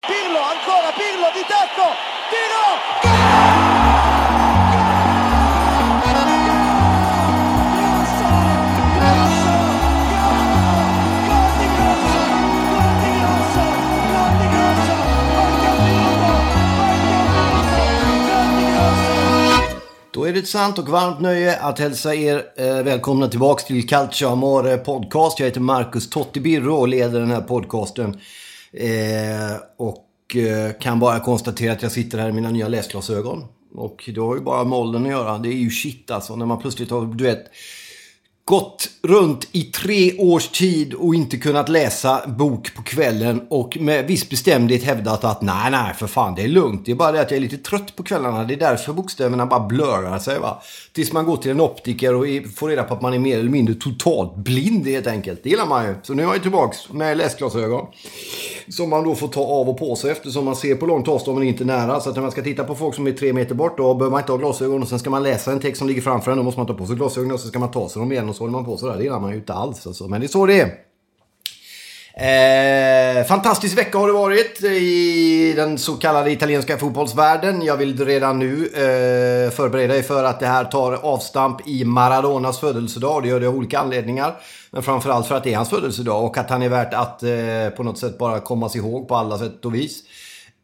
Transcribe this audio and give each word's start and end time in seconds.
Pirlo, 0.06 0.42
ancora 0.42 0.92
Pirlo 0.94 1.32
di 1.34 1.44
tacco, 1.44 1.94
tiro! 2.32 3.85
Då 20.16 20.24
är 20.24 20.34
det 20.34 20.40
ett 20.40 20.48
sant 20.48 20.80
och 20.80 20.90
varmt 20.90 21.20
nöje 21.20 21.60
att 21.60 21.80
hälsa 21.80 22.16
er 22.16 22.44
eh, 22.58 22.84
välkomna 22.84 23.28
tillbaks 23.28 23.66
till 23.66 23.88
Calcio 23.88 24.28
Amore 24.28 24.78
Podcast. 24.78 25.40
Jag 25.40 25.46
heter 25.46 25.60
Marcus 25.60 26.10
Tottibirro 26.10 26.74
och 26.76 26.88
leder 26.88 27.20
den 27.20 27.32
här 27.32 27.42
podcasten. 27.42 28.20
Eh, 28.74 29.58
och 29.78 30.36
eh, 30.36 30.72
kan 30.80 31.00
bara 31.00 31.20
konstatera 31.20 31.72
att 31.72 31.82
jag 31.82 31.92
sitter 31.92 32.18
här 32.18 32.30
i 32.30 32.32
mina 32.32 32.50
nya 32.50 32.68
läsglasögon. 32.68 33.44
Och 33.76 34.10
det 34.16 34.22
har 34.22 34.36
ju 34.36 34.42
bara 34.42 34.64
med 34.64 34.80
åldern 34.80 35.06
att 35.06 35.12
göra. 35.12 35.38
Det 35.38 35.50
är 35.50 35.58
ju 35.58 35.70
shit 35.70 36.12
alltså 36.12 36.36
när 36.36 36.46
man 36.46 36.62
plötsligt 36.62 36.92
har, 36.92 37.06
du 37.06 37.24
vet 37.24 37.46
gått 38.48 38.90
runt 39.02 39.48
i 39.52 39.64
tre 39.64 40.18
års 40.18 40.48
tid 40.48 40.94
och 40.94 41.16
inte 41.16 41.38
kunnat 41.38 41.70
läsa 41.70 42.28
bok 42.28 42.76
på 42.76 42.84
kvällen 42.84 43.42
och 43.50 43.78
med 43.82 44.08
viss 44.08 44.30
bestämdhet 44.30 44.84
hävdat 44.84 45.24
att 45.24 45.42
nej, 45.42 45.72
nej, 45.72 45.94
för 45.94 46.08
fan, 46.08 46.36
det 46.36 46.42
är 46.42 46.48
lugnt. 46.48 46.86
Det 46.86 46.92
är 46.92 46.96
bara 46.96 47.12
det 47.12 47.22
att 47.22 47.32
jag 47.32 47.38
är 47.38 47.42
lite 47.42 47.58
trött 47.58 47.96
på 47.96 48.04
kvällarna. 48.04 48.44
Det 48.44 48.54
är 48.54 48.58
därför 48.58 48.94
bokstäverna 48.94 49.46
bara 49.46 49.60
blurrar 49.60 50.20
sig. 50.20 50.40
Va? 50.40 50.62
Tills 50.94 51.14
man 51.14 51.26
går 51.26 51.38
till 51.38 51.52
en 51.52 51.62
optiker 51.62 52.16
och 52.16 52.26
får 52.56 52.70
reda 52.70 52.84
på 52.84 52.94
att 52.94 53.02
man 53.02 53.14
är 53.14 53.20
mer 53.20 53.40
eller 53.40 53.50
mindre 53.50 53.76
totalt 53.76 54.36
blind 54.36 54.88
helt 54.88 55.08
enkelt. 55.08 55.44
Det 55.44 55.50
gillar 55.50 55.66
man 55.66 55.86
ju. 55.86 55.96
Så 56.04 56.14
nu 56.14 56.24
är 56.24 56.28
jag 56.28 56.42
tillbaks 56.42 56.90
med 56.90 57.18
läsglasögon. 57.18 57.88
Som 58.70 58.90
man 58.90 59.04
då 59.04 59.16
får 59.16 59.28
ta 59.28 59.42
av 59.42 59.70
och 59.70 59.78
på 59.78 59.96
sig 59.96 60.12
eftersom 60.12 60.46
man 60.46 60.56
ser 60.56 60.76
på 60.76 60.86
långt 60.86 61.08
avstånd 61.08 61.40
men 61.40 61.48
inte 61.48 61.66
nära. 61.66 62.00
Så 62.00 62.10
att 62.10 62.16
när 62.16 62.22
man 62.22 62.32
ska 62.32 62.42
titta 62.42 62.64
på 62.64 62.76
folk 62.76 62.96
som 62.96 63.08
är 63.08 63.12
tre 63.12 63.34
meter 63.34 63.56
bort 63.56 63.78
då 63.78 63.94
behöver 63.94 64.12
man 64.12 64.20
inte 64.20 64.32
ha 64.32 64.38
glasögon. 64.38 64.82
Och 64.82 64.88
sen 64.88 65.00
ska 65.00 65.10
man 65.10 65.24
läsa 65.24 65.52
en 65.52 65.60
text 65.60 65.78
som 65.78 65.88
ligger 65.88 66.02
framför 66.02 66.32
en. 66.32 66.38
Då 66.38 66.44
måste 66.44 66.60
man 66.60 66.68
ta 66.68 66.74
på 66.74 66.86
sig 66.86 66.96
glasögonen 66.96 67.34
och 67.34 67.40
så 67.40 67.48
ska 67.48 67.60
man 67.60 67.72
ta 67.72 67.90
sig 67.90 68.00
dem 68.00 68.12
igen 68.12 68.30
och 68.30 68.35
så 68.36 68.44
håller 68.44 68.52
man 68.52 68.66
på 68.66 68.78
sådär. 68.78 68.98
Det 68.98 69.04
gillar 69.04 69.20
man 69.20 69.32
ju 69.32 69.38
inte 69.38 69.54
alls 69.54 69.88
alltså. 69.88 70.08
Men 70.08 70.22
det 70.22 70.26
är 70.26 70.28
så 70.28 70.46
det 70.46 70.62
är. 70.62 70.86
Eh, 72.18 73.24
fantastisk 73.24 73.78
vecka 73.78 73.98
har 73.98 74.08
det 74.08 74.14
varit 74.14 74.64
i 74.64 75.54
den 75.56 75.78
så 75.78 75.94
kallade 75.94 76.32
italienska 76.32 76.78
fotbollsvärlden. 76.78 77.62
Jag 77.62 77.78
vill 77.78 78.06
redan 78.06 78.40
nu 78.40 78.66
eh, 78.66 79.52
förbereda 79.52 79.98
er 79.98 80.02
för 80.02 80.24
att 80.24 80.40
det 80.40 80.48
här 80.48 80.66
tar 80.66 80.94
avstamp 80.94 81.68
i 81.68 81.86
Maradonas 81.86 82.60
födelsedag. 82.60 83.24
Det 83.24 83.30
gör 83.30 83.40
det 83.40 83.48
av 83.48 83.56
olika 83.56 83.80
anledningar. 83.80 84.36
Men 84.72 84.84
framförallt 84.84 85.28
för 85.28 85.36
att 85.36 85.44
det 85.44 85.54
är 85.54 85.58
hans 85.58 85.70
födelsedag 85.70 86.26
och 86.26 86.38
att 86.38 86.50
han 86.50 86.62
är 86.62 86.70
värt 86.70 86.94
att 86.94 87.24
eh, 87.24 87.70
på 87.78 87.84
något 87.84 87.98
sätt 87.98 88.18
bara 88.18 88.40
kommas 88.40 88.76
ihåg 88.76 89.08
på 89.08 89.16
alla 89.16 89.38
sätt 89.38 89.66
och 89.66 89.76
vis. 89.76 90.04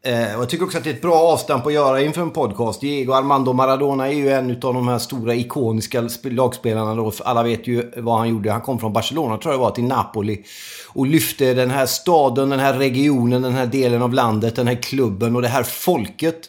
Eh, 0.04 0.34
och 0.34 0.42
jag 0.42 0.48
tycker 0.48 0.64
också 0.64 0.78
att 0.78 0.84
det 0.84 0.90
är 0.90 0.94
ett 0.94 1.02
bra 1.02 1.14
avstamp 1.14 1.66
att 1.66 1.72
göra 1.72 2.02
inför 2.02 2.22
en 2.22 2.30
podcast. 2.30 2.80
Diego 2.80 3.12
Armando 3.12 3.52
Maradona 3.52 4.08
är 4.08 4.12
ju 4.12 4.30
en 4.30 4.50
av 4.50 4.74
de 4.74 4.88
här 4.88 4.98
stora 4.98 5.34
ikoniska 5.34 6.08
lagspelarna. 6.22 6.94
Då. 6.94 7.12
Alla 7.24 7.42
vet 7.42 7.66
ju 7.66 7.92
vad 7.96 8.18
han 8.18 8.28
gjorde. 8.28 8.52
Han 8.52 8.60
kom 8.60 8.78
från 8.78 8.92
Barcelona, 8.92 9.38
tror 9.38 9.52
jag 9.54 9.60
det 9.60 9.64
var, 9.64 9.70
till 9.70 9.84
Napoli. 9.84 10.44
Och 10.88 11.06
lyfte 11.06 11.54
den 11.54 11.70
här 11.70 11.86
staden, 11.86 12.50
den 12.50 12.60
här 12.60 12.74
regionen, 12.74 13.42
den 13.42 13.52
här 13.52 13.66
delen 13.66 14.02
av 14.02 14.14
landet, 14.14 14.56
den 14.56 14.66
här 14.66 14.82
klubben 14.82 15.36
och 15.36 15.42
det 15.42 15.48
här 15.48 15.62
folket. 15.62 16.40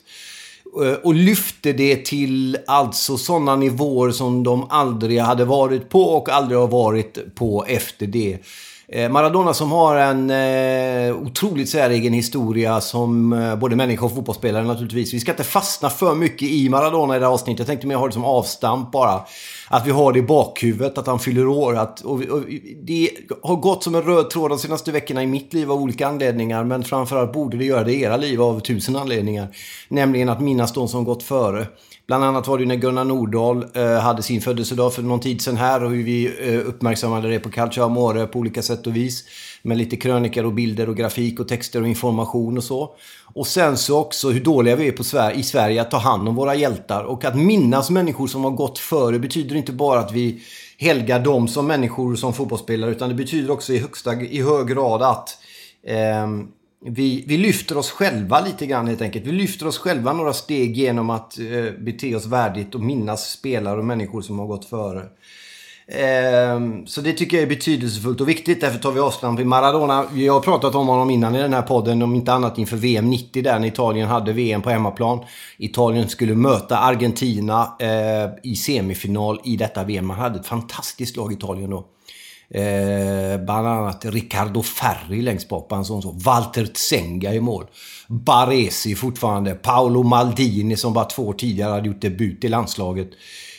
Eh, 0.86 0.94
och 0.94 1.14
lyfte 1.14 1.74
det 1.74 2.06
till 2.06 2.58
alltså 2.68 3.18
sådana 3.18 3.56
nivåer 3.56 4.12
som 4.12 4.44
de 4.44 4.68
aldrig 4.70 5.20
hade 5.20 5.46
varit 5.46 5.90
på 5.90 6.04
och 6.04 6.30
aldrig 6.30 6.60
har 6.60 6.68
varit 6.68 7.36
på 7.36 7.66
efter 7.68 8.08
det. 8.08 8.38
Eh, 8.88 9.10
Maradona 9.10 9.54
som 9.54 9.72
har 9.72 9.96
en 9.96 10.30
eh, 10.30 11.16
otroligt 11.16 11.70
säregen 11.70 12.14
historia 12.14 12.82
som 12.82 13.34
eh, 13.34 13.56
både 13.56 13.76
människa 13.76 14.06
och 14.06 14.16
fotbollsspelare 14.16 14.64
naturligtvis. 14.64 15.14
Vi 15.14 15.20
ska 15.20 15.32
inte 15.32 15.44
fastna 15.44 15.90
för 15.90 16.16
mycket 16.16 16.50
i 16.50 16.70
Maradona 16.70 17.16
i 17.16 17.20
det 17.20 17.26
här 17.26 17.34
avsnittet. 17.34 17.60
Jag 17.60 17.68
tänkte 17.68 17.88
mer 17.88 17.96
ha 17.96 18.08
det 18.08 18.14
som 18.14 18.26
avstamp 18.26 18.92
bara. 18.92 19.22
Att 19.68 19.88
vi 19.88 19.92
har 19.92 20.14
det 20.14 20.20
i 20.20 20.24
bakhuvudet, 20.24 20.98
att 20.98 21.08
han 21.08 21.20
fyller 21.20 21.48
år. 21.48 21.78
Att, 21.78 22.02
och, 22.02 22.22
och, 22.22 22.42
det 22.84 23.10
har 23.44 23.56
gått 23.56 23.84
som 23.84 23.96
en 23.96 24.02
röd 24.02 24.30
tråd 24.30 24.52
de 24.52 24.60
senaste 24.60 24.92
veckorna 24.92 25.24
i 25.24 25.28
mitt 25.28 25.54
liv 25.54 25.72
av 25.72 25.82
olika 25.82 26.08
anledningar. 26.08 26.64
Men 26.64 26.84
framförallt 26.84 27.34
borde 27.34 27.58
det 27.58 27.66
göra 27.66 27.84
det 27.84 27.94
i 27.94 28.02
era 28.02 28.18
liv 28.18 28.42
av 28.42 28.60
tusen 28.60 28.96
anledningar. 28.96 29.48
Nämligen 29.88 30.30
att 30.30 30.42
minnas 30.42 30.74
de 30.74 30.88
som 30.88 31.04
gått 31.04 31.24
före. 31.24 31.68
Bland 32.14 32.26
annat 32.26 32.48
var 32.48 32.58
det 32.58 32.62
ju 32.62 32.68
när 32.68 32.76
Gunnar 32.76 33.04
Nordahl 33.04 33.66
eh, 33.74 34.00
hade 34.00 34.24
sin 34.24 34.42
födelsedag 34.42 34.94
för 34.94 35.02
någon 35.02 35.20
tid 35.20 35.42
sedan 35.42 35.58
här 35.58 35.84
och 35.84 35.92
hur 35.92 36.04
vi 36.04 36.26
eh, 36.26 36.68
uppmärksammade 36.68 37.30
det 37.30 37.40
på 37.40 37.50
Calcio 37.50 37.84
Amore 37.84 38.28
på 38.28 38.40
olika 38.40 38.62
sätt 38.62 38.88
och 38.88 38.96
vis. 38.96 39.24
Med 39.62 39.78
lite 39.78 39.96
krönikor 39.96 40.46
och 40.46 40.54
bilder 40.54 40.90
och 40.90 40.98
grafik 40.98 41.40
och 41.40 41.48
texter 41.48 41.82
och 41.82 41.88
information 41.88 42.58
och 42.58 42.64
så. 42.64 42.96
Och 43.34 43.48
sen 43.48 43.78
så 43.78 44.00
också 44.00 44.30
hur 44.30 44.44
dåliga 44.44 44.76
vi 44.76 44.88
är 44.88 44.92
på 44.92 45.04
Sver 45.04 45.32
i 45.32 45.44
Sverige 45.44 45.82
att 45.82 45.92
ta 45.92 45.98
hand 45.98 46.30
om 46.30 46.36
våra 46.36 46.56
hjältar. 46.56 47.04
Och 47.04 47.26
att 47.26 47.36
minnas 47.36 47.90
människor 47.90 48.28
som 48.28 48.44
har 48.44 48.52
gått 48.52 48.80
före 48.80 49.20
betyder 49.20 49.56
inte 49.56 49.72
bara 49.72 50.00
att 50.00 50.12
vi 50.12 50.42
helgar 50.78 51.20
dem 51.20 51.48
som 51.48 51.68
människor 51.68 52.16
som 52.16 52.34
fotbollsspelare 52.34 52.92
utan 52.92 53.10
det 53.10 53.16
betyder 53.16 53.52
också 53.52 53.74
i, 53.74 53.80
högsta, 53.80 54.22
i 54.22 54.42
hög 54.42 54.68
grad 54.68 55.02
att 55.02 55.30
eh, 55.88 56.28
vi, 56.86 57.24
vi 57.28 57.38
lyfter 57.38 57.78
oss 57.78 57.92
själva 57.92 58.42
lite 58.42 58.66
grann 58.66 58.88
helt 58.88 59.02
enkelt. 59.02 59.26
Vi 59.26 59.32
lyfter 59.32 59.68
oss 59.68 59.78
själva 59.78 60.14
några 60.14 60.34
steg 60.34 60.78
genom 60.78 61.10
att 61.10 61.40
eh, 61.40 61.80
bete 61.80 62.16
oss 62.16 62.26
värdigt 62.26 62.76
och 62.76 62.82
minnas 62.82 63.32
spelare 63.32 63.80
och 63.80 63.86
människor 63.86 64.22
som 64.22 64.40
har 64.40 64.48
gått 64.48 64.66
före. 64.66 65.06
Eh, 65.88 66.60
så 66.86 67.02
det 67.02 67.14
tycker 67.14 67.38
jag 67.38 67.44
är 67.44 67.50
betydelsefullt 67.50 68.22
och 68.22 68.30
viktigt. 68.30 68.62
Därför 68.62 68.80
tar 68.80 68.92
vi 68.92 69.00
avstamp 69.00 69.40
i 69.40 69.46
Maradona. 69.46 70.06
Jag 70.14 70.34
har 70.34 70.40
pratat 70.42 70.76
om 70.76 70.88
honom 70.88 71.10
innan 71.10 71.36
i 71.36 71.42
den 71.42 71.54
här 71.54 71.62
podden. 71.62 72.02
Om 72.02 72.16
inte 72.16 72.34
annat 72.34 72.58
inför 72.58 72.78
VM 72.78 73.10
90 73.10 73.44
där 73.44 73.60
när 73.60 73.68
Italien 73.68 74.08
hade 74.08 74.34
VM 74.34 74.62
på 74.62 74.70
hemmaplan. 74.70 75.20
Italien 75.58 76.10
skulle 76.10 76.36
möta 76.36 76.78
Argentina 76.78 77.76
eh, 77.80 78.52
i 78.52 78.56
semifinal 78.56 79.40
i 79.44 79.58
detta 79.58 79.84
VM. 79.84 80.08
Man 80.08 80.18
hade 80.18 80.40
ett 80.40 80.48
fantastiskt 80.48 81.18
lag 81.18 81.34
Italien 81.34 81.70
då. 81.70 81.86
Eh, 82.50 83.38
bland 83.46 83.68
annat 83.68 84.06
Riccardo 84.06 84.62
Ferri 84.62 85.22
längst 85.22 85.50
bak 85.50 85.70
på 85.70 85.84
sån 85.84 86.02
så. 86.02 86.12
Walter 86.12 86.66
Tsenga 86.66 87.34
i 87.34 87.40
mål. 87.40 87.66
Baresi 88.08 88.96
fortfarande. 88.96 89.54
Paolo 89.56 90.04
Maldini 90.04 90.78
som 90.78 90.94
bara 90.94 91.06
två 91.06 91.28
år 91.28 91.34
tidigare 91.34 91.72
hade 91.72 91.88
gjort 91.88 92.02
debut 92.02 92.44
i 92.44 92.48
landslaget. 92.48 93.10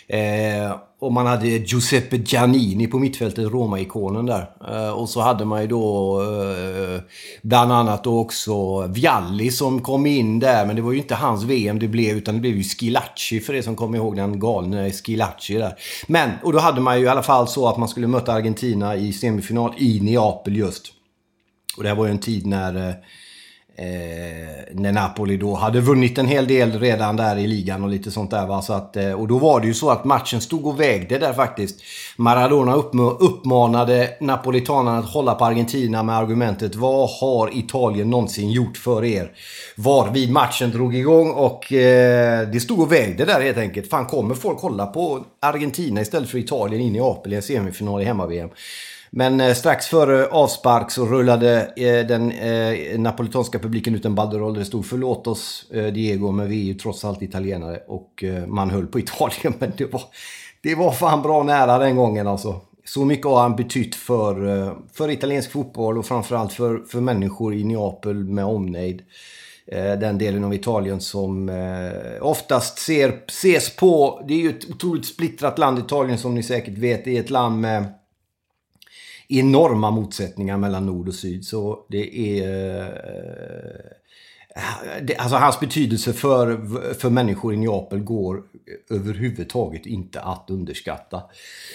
Eh, 0.09 0.77
och 0.99 1.13
man 1.13 1.27
hade 1.27 1.47
Giuseppe 1.49 2.17
Giannini 2.17 2.87
på 2.87 2.99
mittfältet, 2.99 3.53
Roma-ikonen 3.53 4.27
där. 4.27 4.51
Eh, 4.69 4.91
och 4.91 5.09
så 5.09 5.21
hade 5.21 5.45
man 5.45 5.63
ju 5.63 5.67
då 5.67 6.21
eh, 6.23 7.01
bland 7.43 7.73
annat 7.73 8.05
då 8.05 8.19
också 8.19 8.87
Vialli 8.87 9.51
som 9.51 9.81
kom 9.81 10.07
in 10.07 10.39
där. 10.39 10.67
Men 10.67 10.77
det 10.77 10.83
var 10.83 10.93
ju 10.93 10.99
inte 10.99 11.15
hans 11.15 11.45
VM 11.45 11.79
det 11.79 11.89
blev, 11.89 12.17
utan 12.17 12.35
det 12.35 12.41
blev 12.41 12.57
ju 12.57 12.63
Schilacci 12.63 13.41
för 13.41 13.53
det 13.53 13.63
som 13.63 13.77
kommer 13.77 13.99
ihåg 13.99 14.17
den 14.17 14.41
galne 14.41 14.91
Schilacci 14.91 15.55
där. 15.55 15.75
Men, 16.07 16.31
och 16.43 16.53
då 16.53 16.59
hade 16.59 16.81
man 16.81 16.99
ju 16.99 17.05
i 17.05 17.09
alla 17.09 17.23
fall 17.23 17.49
så 17.49 17.69
att 17.69 17.79
man 17.79 17.89
skulle 17.89 18.07
möta 18.07 18.33
Argentina 18.33 18.97
i 18.97 19.13
semifinal 19.13 19.75
i 19.79 20.01
Neapel 20.01 20.57
just. 20.57 20.87
Och 21.77 21.83
det 21.83 21.89
här 21.89 21.97
var 21.97 22.05
ju 22.05 22.11
en 22.11 22.19
tid 22.19 22.47
när 22.47 22.89
eh, 22.89 22.95
Eh, 23.77 24.75
när 24.75 24.93
Napoli 24.93 25.37
då 25.37 25.55
hade 25.55 25.81
vunnit 25.81 26.19
en 26.19 26.27
hel 26.27 26.47
del 26.47 26.81
redan 26.81 27.17
där 27.17 27.37
i 27.37 27.47
ligan 27.47 27.83
och 27.83 27.89
lite 27.89 28.11
sånt 28.11 28.31
där. 28.31 28.47
Va? 28.47 28.63
Så 28.63 28.73
att, 28.73 28.97
eh, 28.97 29.13
och 29.13 29.29
då 29.29 29.39
var 29.39 29.61
det 29.61 29.67
ju 29.67 29.75
så 29.75 29.91
att 29.91 30.05
matchen 30.05 30.41
stod 30.41 30.67
och 30.67 30.81
vägde 30.81 31.19
där 31.19 31.33
faktiskt. 31.33 31.81
Maradona 32.17 32.75
uppmanade 33.21 34.11
napolitanerna 34.21 34.99
att 34.99 35.13
hålla 35.13 35.35
på 35.35 35.45
Argentina 35.45 36.03
med 36.03 36.17
argumentet 36.17 36.75
Vad 36.75 37.11
har 37.21 37.59
Italien 37.59 38.11
någonsin 38.11 38.51
gjort 38.51 38.77
för 38.77 39.05
er? 39.05 39.33
Varvid 39.77 40.33
matchen 40.33 40.71
drog 40.71 40.97
igång 40.97 41.31
och 41.31 41.73
eh, 41.73 42.49
det 42.49 42.61
stod 42.61 42.81
och 42.81 42.93
vägde 42.93 43.25
där 43.25 43.41
helt 43.41 43.59
enkelt. 43.59 43.91
Fan, 43.91 44.07
kommer 44.07 44.35
folk 44.35 44.61
hålla 44.61 44.87
på 44.87 45.25
Argentina 45.41 46.01
istället 46.01 46.31
för 46.31 46.39
Italien 46.39 46.83
in 46.83 46.97
i 46.97 47.01
Apel 47.01 47.33
i 47.33 47.37
en 47.37 47.43
semifinal 47.43 48.03
i 48.03 48.05
hemma-VM? 48.05 48.49
Men 49.17 49.41
eh, 49.41 49.55
strax 49.55 49.87
före 49.87 50.27
avspark 50.27 50.91
så 50.91 51.07
rullade 51.07 51.73
eh, 51.77 52.07
den 52.07 52.33
eh, 52.33 52.99
napolitanska 52.99 53.59
publiken 53.59 53.95
ut 53.95 54.05
en 54.05 54.15
banderoll 54.15 54.53
där 54.55 54.61
det 54.61 54.67
stod 54.67 54.87
“Förlåt 54.87 55.27
oss 55.27 55.71
eh, 55.73 55.87
Diego, 55.87 56.33
men 56.33 56.49
vi 56.49 56.61
är 56.61 56.65
ju 56.65 56.75
trots 56.75 57.05
allt 57.05 57.23
italienare” 57.23 57.81
och 57.87 58.25
eh, 58.25 58.47
man 58.47 58.71
höll 58.71 58.87
på 58.87 58.99
Italien. 58.99 59.55
Men 59.59 59.73
det 59.77 59.93
var, 59.93 60.03
det 60.63 60.75
var 60.75 60.93
fan 60.93 61.23
bra 61.23 61.43
nära 61.43 61.79
den 61.79 61.97
gången 61.97 62.27
alltså. 62.27 62.61
Så 62.85 63.05
mycket 63.05 63.27
har 63.27 63.41
han 63.41 63.57
betytt 63.57 63.95
för, 63.95 64.67
eh, 64.67 64.73
för 64.93 65.11
italiensk 65.11 65.51
fotboll 65.51 65.99
och 65.99 66.07
framförallt 66.07 66.53
för, 66.53 66.79
för 66.89 67.01
människor 67.01 67.55
i 67.55 67.65
Neapel 67.65 68.25
med 68.25 68.45
omnejd. 68.45 69.03
Den 70.01 70.19
delen 70.19 70.45
av 70.45 70.55
Italien 70.55 71.01
som 71.01 71.51
oftast 72.21 72.79
ser, 72.79 73.25
ses 73.29 73.77
på... 73.77 74.25
Det 74.29 74.35
är 74.35 74.39
ju 74.39 74.51
ett 74.51 74.71
otroligt 74.71 75.07
splittrat 75.07 75.59
land, 75.59 75.79
Italien, 75.79 76.19
som 76.19 76.35
ni 76.35 76.43
säkert 76.43 76.79
vet. 76.79 77.05
Det 77.05 77.17
är 77.17 77.21
ett 77.21 77.31
land 77.31 77.61
med 77.61 77.85
enorma 79.39 79.91
motsättningar 79.91 80.57
mellan 80.57 80.87
nord 80.87 81.09
och 81.09 81.15
syd. 81.15 81.45
Så 81.45 81.87
det 81.89 82.41
är... 82.41 82.79
Eh, 82.79 83.95
det, 85.03 85.17
alltså 85.17 85.37
hans 85.37 85.61
betydelse 85.61 86.13
för, 86.13 86.59
för 86.95 87.11
människor 87.11 87.55
i 87.55 87.57
Neapel 87.57 88.01
går 88.01 88.43
överhuvudtaget 88.91 89.87
inte 89.87 90.21
att 90.21 90.47
underskatta. 90.51 91.17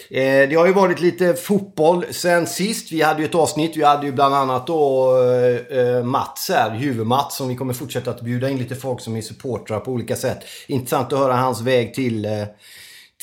Eh, 0.09 0.50
det 0.50 0.56
har 0.56 0.67
ju 0.67 0.73
varit 0.73 1.01
lite 1.01 1.33
fotboll 1.33 2.06
sen 2.11 2.47
sist. 2.47 2.91
Vi 2.91 3.01
hade 3.01 3.19
ju 3.19 3.25
ett 3.25 3.35
avsnitt. 3.35 3.77
Vi 3.77 3.83
hade 3.83 4.06
ju 4.06 4.11
bland 4.11 4.35
annat 4.35 4.67
då 4.67 5.13
eh, 5.21 5.77
eh 5.77 6.03
Mats 6.03 6.51
här, 6.53 6.75
huvudmats, 6.75 7.38
som 7.38 7.47
vi 7.47 7.56
kommer 7.56 7.73
fortsätta 7.73 8.11
att 8.11 8.21
bjuda 8.21 8.50
in 8.50 8.57
lite 8.57 8.75
folk 8.75 9.01
som 9.01 9.15
är 9.15 9.21
supportrar 9.21 9.79
på 9.79 9.91
olika 9.91 10.15
sätt. 10.15 10.39
Intressant 10.67 11.13
att 11.13 11.19
höra 11.19 11.33
hans 11.33 11.61
väg 11.61 11.94
till, 11.94 12.25
eh, 12.25 12.31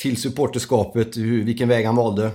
till 0.01 0.21
supporterskapet, 0.21 1.17
hur, 1.17 1.43
vilken 1.43 1.69
väg 1.69 1.85
han 1.85 1.95
valde. 1.95 2.31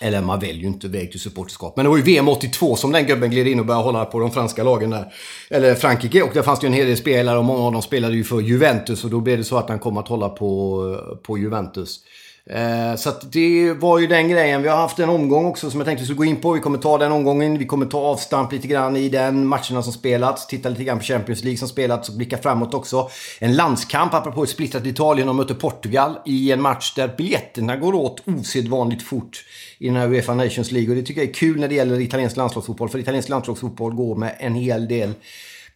Eller 0.00 0.22
man 0.22 0.40
väljer 0.40 0.62
ju 0.62 0.66
inte 0.66 0.88
väg 0.88 1.10
till 1.10 1.20
supporterskap. 1.20 1.76
Men 1.76 1.84
det 1.84 1.88
var 1.88 1.96
ju 1.96 2.02
VM 2.02 2.28
82 2.28 2.76
som 2.76 2.92
den 2.92 3.06
gubben 3.06 3.30
gled 3.30 3.46
in 3.46 3.60
och 3.60 3.66
började 3.66 3.84
hålla 3.84 4.04
på 4.04 4.18
de 4.18 4.30
franska 4.30 4.64
lagen 4.64 4.90
där. 4.90 5.12
Eller 5.50 5.74
Frankrike. 5.74 6.22
Och 6.22 6.30
där 6.34 6.42
fanns 6.42 6.60
det 6.60 6.64
ju 6.64 6.68
en 6.68 6.74
hel 6.74 6.86
del 6.86 6.96
spelare 6.96 7.38
och 7.38 7.44
många 7.44 7.62
av 7.62 7.72
dem 7.72 7.82
spelade 7.82 8.14
ju 8.14 8.24
för 8.24 8.40
Juventus. 8.40 9.04
Och 9.04 9.10
då 9.10 9.20
blev 9.20 9.38
det 9.38 9.44
så 9.44 9.58
att 9.58 9.68
han 9.68 9.78
kom 9.78 9.96
att 9.96 10.08
hålla 10.08 10.28
på, 10.28 11.18
på 11.22 11.38
Juventus. 11.38 12.00
Eh, 12.50 12.96
så 12.96 13.08
att 13.08 13.32
det 13.32 13.72
var 13.72 13.98
ju 13.98 14.06
den 14.06 14.28
grejen. 14.28 14.62
Vi 14.62 14.68
har 14.68 14.76
haft 14.76 14.98
en 14.98 15.08
omgång 15.08 15.46
också 15.46 15.70
som 15.70 15.80
jag 15.80 15.86
tänkte 15.86 16.02
vi 16.02 16.06
skulle 16.06 16.16
gå 16.16 16.24
in 16.24 16.36
på. 16.36 16.52
Vi 16.52 16.60
kommer 16.60 16.78
ta 16.78 16.98
den 16.98 17.12
omgången. 17.12 17.58
Vi 17.58 17.66
kommer 17.66 17.86
ta 17.86 17.98
avstamp 17.98 18.52
lite 18.52 18.68
grann 18.68 18.96
i 18.96 19.08
den 19.08 19.46
matcherna 19.46 19.82
som 19.82 19.92
spelats. 19.92 20.46
Titta 20.46 20.68
lite 20.68 20.84
grann 20.84 20.98
på 20.98 21.04
Champions 21.04 21.44
League 21.44 21.58
som 21.58 21.68
spelats 21.68 22.08
och 22.08 22.14
blicka 22.14 22.38
framåt 22.38 22.74
också. 22.74 23.10
En 23.38 23.56
landskamp, 23.56 24.14
apropå 24.14 24.42
ett 24.42 24.48
splittrat 24.48 24.86
Italien, 24.86 25.28
och 25.28 25.34
möter 25.34 25.54
Portugal 25.54 26.18
i 26.26 26.52
en 26.52 26.62
match 26.62 26.94
där 26.94 27.14
biljetterna 27.16 27.76
går 27.76 27.94
åt 27.94 28.22
osedvanligt 28.28 29.02
fort 29.02 29.44
i 29.78 29.86
den 29.86 29.96
här 29.96 30.08
Uefa 30.08 30.34
Nations 30.34 30.70
League. 30.72 30.90
Och 30.90 30.96
det 30.96 31.02
tycker 31.02 31.20
jag 31.20 31.30
är 31.30 31.34
kul 31.34 31.60
när 31.60 31.68
det 31.68 31.74
gäller 31.74 32.00
italiensk 32.00 32.36
landslagsfotboll. 32.36 32.88
För 32.88 32.98
italiensk 32.98 33.28
landslagsfotboll 33.28 33.94
går 33.94 34.16
med 34.16 34.36
en 34.38 34.54
hel 34.54 34.88
del 34.88 35.14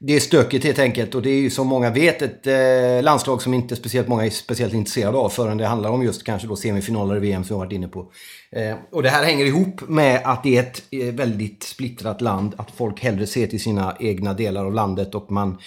det 0.05 0.17
är 0.17 0.21
stökigt 0.21 0.65
helt 0.65 0.79
enkelt 0.79 1.15
och 1.15 1.23
det 1.23 1.31
är 1.31 1.41
ju 1.41 1.51
som 1.51 1.67
många 1.67 1.91
vet 1.91 2.23
ett 2.23 2.47
eh, 2.47 3.03
landslag 3.03 3.43
som 3.43 3.55
inte 3.55 3.77
speciellt 3.77 4.09
många 4.09 4.27
är 4.27 4.31
speciellt 4.31 4.75
intresserade 4.75 5.19
av 5.19 5.29
förrän 5.29 5.59
det 5.59 5.67
handlar 5.67 5.91
om 5.91 6.03
just 6.03 6.25
kanske 6.25 6.49
då 6.49 6.57
semifinaler 6.57 7.17
i 7.17 7.21
VM 7.21 7.45
som 7.45 7.55
jag 7.55 7.59
varit 7.59 7.73
inne 7.73 7.89
på. 7.89 8.07
Eh, 8.51 8.77
och 8.93 9.03
det 9.03 9.09
här 9.09 9.25
hänger 9.25 9.45
ihop 9.45 9.89
med 9.89 10.21
att 10.25 10.43
det 10.43 10.57
är 10.57 10.63
ett 10.63 10.83
eh, 10.91 11.15
väldigt 11.15 11.63
splittrat 11.63 12.21
land, 12.21 12.55
att 12.57 12.71
folk 12.71 13.01
hellre 13.01 13.27
ser 13.27 13.47
till 13.47 13.63
sina 13.63 13.97
egna 14.01 14.35
delar 14.35 14.65
av 14.65 14.75
landet 14.75 15.15
och 15.15 15.31
man 15.31 15.59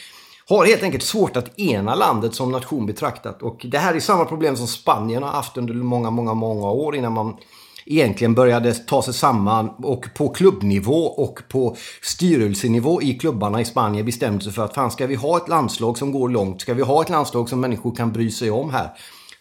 har 0.48 0.66
helt 0.66 0.84
enkelt 0.84 1.04
svårt 1.04 1.38
att 1.38 1.60
ena 1.60 1.96
landet 1.96 2.36
som 2.36 2.52
nation 2.52 2.86
betraktat. 2.86 3.42
Och 3.42 3.66
det 3.70 3.78
här 3.78 3.94
är 3.94 4.00
samma 4.00 4.26
problem 4.26 4.56
som 4.56 4.68
Spanien 4.68 5.24
har 5.24 5.30
haft 5.30 5.58
under 5.58 5.74
många, 5.74 6.10
många, 6.10 6.34
många 6.34 6.72
år 6.72 6.96
innan 6.96 7.14
man 7.14 7.38
egentligen 7.86 8.34
började 8.34 8.74
ta 8.74 9.02
sig 9.02 9.14
samman 9.14 9.70
och 9.70 10.06
på 10.16 10.30
klubbnivå 10.30 11.06
och 11.06 11.40
på 11.50 11.76
styrelsenivå 12.02 13.02
i 13.02 13.14
klubbarna 13.14 13.62
i 13.62 13.66
Spanien 13.66 14.06
bestämde 14.06 14.44
sig 14.44 14.54
för 14.54 14.66
att 14.66 14.74
fan 14.74 14.92
ska 14.92 15.08
vi 15.08 15.16
ha 15.16 15.38
ett 15.38 15.50
landslag 15.50 15.98
som 15.98 16.12
går 16.12 16.30
långt, 16.30 16.62
ska 16.62 16.74
vi 16.74 16.82
ha 16.82 17.02
ett 17.02 17.10
landslag 17.10 17.50
som 17.50 17.62
människor 17.62 17.96
kan 17.96 18.12
bry 18.12 18.32
sig 18.32 18.52
om 18.52 18.70
här 18.70 18.90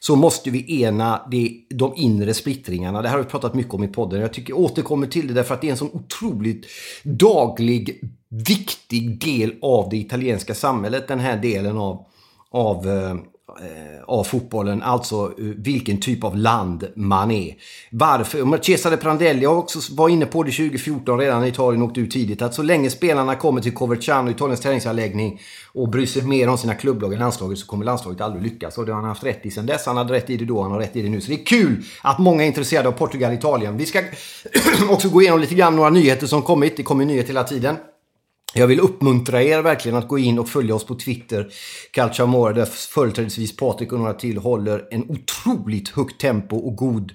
så 0.07 0.17
måste 0.17 0.51
vi 0.51 0.83
ena 0.83 1.27
de, 1.31 1.67
de 1.71 1.93
inre 1.97 2.35
splittringarna. 2.35 3.03
Det 3.03 3.09
här 3.09 3.17
har 3.17 3.25
vi 3.25 3.31
pratat 3.31 3.55
mycket 3.55 3.75
om 3.75 3.85
i 3.85 3.89
podden. 3.89 4.21
Jag 4.21 4.33
tycker 4.33 4.53
jag 4.53 4.61
återkommer 4.61 5.07
till 5.07 5.27
det 5.27 5.35
därför 5.35 5.55
att 5.55 5.61
det 5.61 5.67
är 5.67 5.71
en 5.71 5.77
sån 5.77 5.91
otroligt 5.93 6.67
daglig, 7.03 8.01
viktig 8.29 9.21
del 9.21 9.55
av 9.63 9.89
det 9.91 9.97
italienska 9.97 10.55
samhället. 10.55 11.09
Den 11.09 11.21
här 11.21 11.37
delen 11.37 11.79
av, 11.79 12.07
av 12.51 12.89
eh, 12.89 13.15
Eh, 13.49 14.05
av 14.07 14.25
fotbollen, 14.25 14.83
alltså 14.83 15.25
eh, 15.39 15.45
vilken 15.57 16.01
typ 16.01 16.25
av 16.25 16.37
land 16.37 16.89
man 16.97 17.31
är. 17.31 17.55
Varför? 17.91 18.63
Cesare 18.63 18.97
Prandelli 18.97 19.43
jag 19.43 19.59
också 19.59 19.79
var 19.95 20.09
inne 20.09 20.27
på 20.27 20.43
det 20.43 20.51
2014 20.51 21.19
redan 21.19 21.41
när 21.41 21.49
Italien 21.49 21.83
åkte 21.83 22.01
ut 22.01 22.11
tidigt. 22.11 22.43
Att 22.43 22.55
så 22.55 22.63
länge 22.63 22.91
spelarna 22.91 23.35
kommer 23.35 23.61
till 23.61 23.73
Coverciano, 23.73 24.31
Italiens 24.31 24.61
träningsanläggning 24.61 25.41
och 25.73 25.89
bryr 25.89 26.07
sig 26.07 26.23
mer 26.23 26.49
om 26.49 26.59
sina 26.59 26.75
klubblag 26.75 27.13
än 27.13 27.19
landslaget 27.19 27.59
så 27.59 27.67
kommer 27.67 27.85
landslaget 27.85 28.21
aldrig 28.21 28.43
lyckas. 28.43 28.79
Och 28.79 28.87
det 28.87 28.93
har 28.93 29.01
han 29.01 29.09
haft 29.09 29.25
rätt 29.25 29.47
i 29.47 29.51
sen 29.51 29.67
dess. 29.67 29.87
Han 29.87 29.97
hade 29.97 30.13
rätt 30.13 30.31
i 30.31 30.37
det 30.37 30.45
då, 30.45 30.63
han 30.63 30.71
har 30.71 30.79
rätt 30.79 30.97
i 30.97 31.03
det 31.03 31.09
nu. 31.09 31.21
Så 31.21 31.29
det 31.29 31.41
är 31.41 31.47
kul 31.47 31.83
att 32.03 32.19
många 32.19 32.43
är 32.43 32.47
intresserade 32.47 32.89
av 32.89 32.93
Portugal 32.93 33.31
och 33.31 33.39
Italien. 33.39 33.77
Vi 33.77 33.87
ska 33.87 34.03
också 34.91 35.09
gå 35.09 35.23
igenom 35.23 35.41
lite 35.41 35.55
grann 35.55 35.77
några 35.77 35.91
nyheter 35.91 36.27
som 36.27 36.43
kommit. 36.43 36.77
Det 36.77 36.83
kommer 36.83 37.05
nyheter 37.05 37.29
hela 37.29 37.45
tiden. 37.45 37.77
Jag 38.57 38.67
vill 38.67 38.81
uppmuntra 38.81 39.43
er 39.43 39.63
verkligen 39.63 39.99
att 39.99 40.09
gå 40.09 40.19
in 40.19 40.39
och 40.39 40.49
följa 40.49 40.75
oss 40.75 40.87
på 40.87 40.95
Twitter. 40.95 41.49
Calciamore, 41.91 42.53
där 42.53 42.65
företrädesvis 42.65 43.57
Patrik 43.57 43.93
och 43.93 43.99
några 43.99 44.15
till 44.15 44.39
håller 44.39 44.85
en 44.91 45.11
otroligt 45.11 45.89
högt 45.89 46.21
tempo 46.21 46.57
och 46.57 46.77
god... 46.77 47.13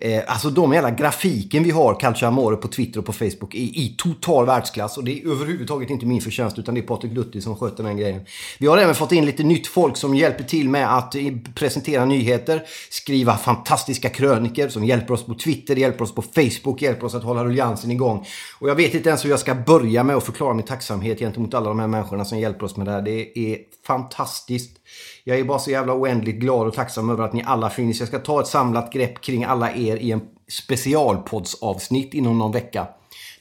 Eh, 0.00 0.22
alltså 0.26 0.50
de 0.50 0.72
jävla 0.72 0.90
grafiken 0.90 1.62
vi 1.62 1.70
har, 1.70 2.00
Calciamore, 2.00 2.56
på 2.56 2.68
Twitter 2.68 3.00
och 3.00 3.06
på 3.06 3.12
Facebook 3.12 3.54
är 3.54 3.58
i 3.58 3.94
total 3.98 4.46
världsklass. 4.46 4.98
Och 4.98 5.04
det 5.04 5.20
är 5.20 5.30
överhuvudtaget 5.30 5.90
inte 5.90 6.06
min 6.06 6.20
förtjänst 6.20 6.58
utan 6.58 6.74
det 6.74 6.80
är 6.80 6.86
Patrik 6.86 7.12
Lutti 7.12 7.40
som 7.40 7.56
sköter 7.56 7.84
den 7.84 7.96
grejen. 7.96 8.20
Vi 8.58 8.66
har 8.66 8.78
även 8.78 8.94
fått 8.94 9.12
in 9.12 9.26
lite 9.26 9.42
nytt 9.42 9.66
folk 9.66 9.96
som 9.96 10.14
hjälper 10.14 10.44
till 10.44 10.68
med 10.68 10.96
att 10.96 11.14
eh, 11.14 11.22
presentera 11.54 12.04
nyheter, 12.04 12.62
skriva 12.90 13.36
fantastiska 13.36 14.08
kröniker 14.08 14.68
som 14.68 14.84
hjälper 14.84 15.14
oss 15.14 15.26
på 15.26 15.34
Twitter, 15.34 15.76
hjälper 15.76 16.04
oss 16.04 16.14
på 16.14 16.22
Facebook, 16.22 16.82
hjälper 16.82 17.06
oss 17.06 17.14
att 17.14 17.24
hålla 17.24 17.44
ruljansen 17.44 17.90
igång. 17.90 18.26
Och 18.58 18.68
jag 18.68 18.74
vet 18.74 18.94
inte 18.94 19.08
ens 19.08 19.24
hur 19.24 19.30
jag 19.30 19.40
ska 19.40 19.54
börja 19.54 20.04
med 20.04 20.16
att 20.16 20.24
förklara 20.24 20.54
mitt 20.54 20.77
tacksamhet 20.78 21.18
gentemot 21.18 21.54
alla 21.54 21.68
de 21.68 21.78
här 21.78 21.86
människorna 21.86 22.24
som 22.24 22.38
hjälper 22.38 22.66
oss 22.66 22.76
med 22.76 22.86
det 22.86 22.92
här. 22.92 23.02
Det 23.02 23.38
är 23.38 23.58
fantastiskt. 23.86 24.76
Jag 25.24 25.38
är 25.38 25.44
bara 25.44 25.58
så 25.58 25.70
jävla 25.70 25.94
oändligt 25.94 26.36
glad 26.36 26.66
och 26.66 26.74
tacksam 26.74 27.10
över 27.10 27.24
att 27.24 27.32
ni 27.32 27.42
alla 27.46 27.70
finns. 27.70 27.98
Jag 27.98 28.08
ska 28.08 28.18
ta 28.18 28.40
ett 28.40 28.46
samlat 28.46 28.92
grepp 28.92 29.20
kring 29.20 29.44
alla 29.44 29.72
er 29.72 29.96
i 29.96 30.10
en 30.12 30.20
specialpoddsavsnitt 30.48 32.14
inom 32.14 32.38
någon 32.38 32.52
vecka. 32.52 32.86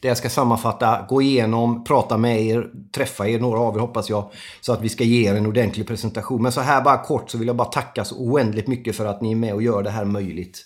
Där 0.01 0.09
jag 0.09 0.17
ska 0.17 0.29
sammanfatta, 0.29 1.05
gå 1.09 1.21
igenom, 1.21 1.83
prata 1.83 2.17
med 2.17 2.41
er, 2.41 2.69
träffa 2.95 3.27
er, 3.27 3.39
några 3.39 3.59
av 3.59 3.75
er 3.75 3.79
hoppas 3.79 4.09
jag. 4.09 4.31
Så 4.61 4.73
att 4.73 4.81
vi 4.81 4.89
ska 4.89 5.03
ge 5.03 5.29
er 5.29 5.35
en 5.35 5.45
ordentlig 5.45 5.87
presentation. 5.87 6.41
Men 6.41 6.51
så 6.51 6.61
här 6.61 6.81
bara 6.81 6.97
kort 6.97 7.29
så 7.29 7.37
vill 7.37 7.47
jag 7.47 7.55
bara 7.55 7.67
tacka 7.67 8.05
så 8.05 8.15
oändligt 8.15 8.67
mycket 8.67 8.95
för 8.95 9.05
att 9.05 9.21
ni 9.21 9.31
är 9.31 9.35
med 9.35 9.53
och 9.53 9.61
gör 9.63 9.83
det 9.83 9.89
här 9.89 10.05
möjligt. 10.05 10.65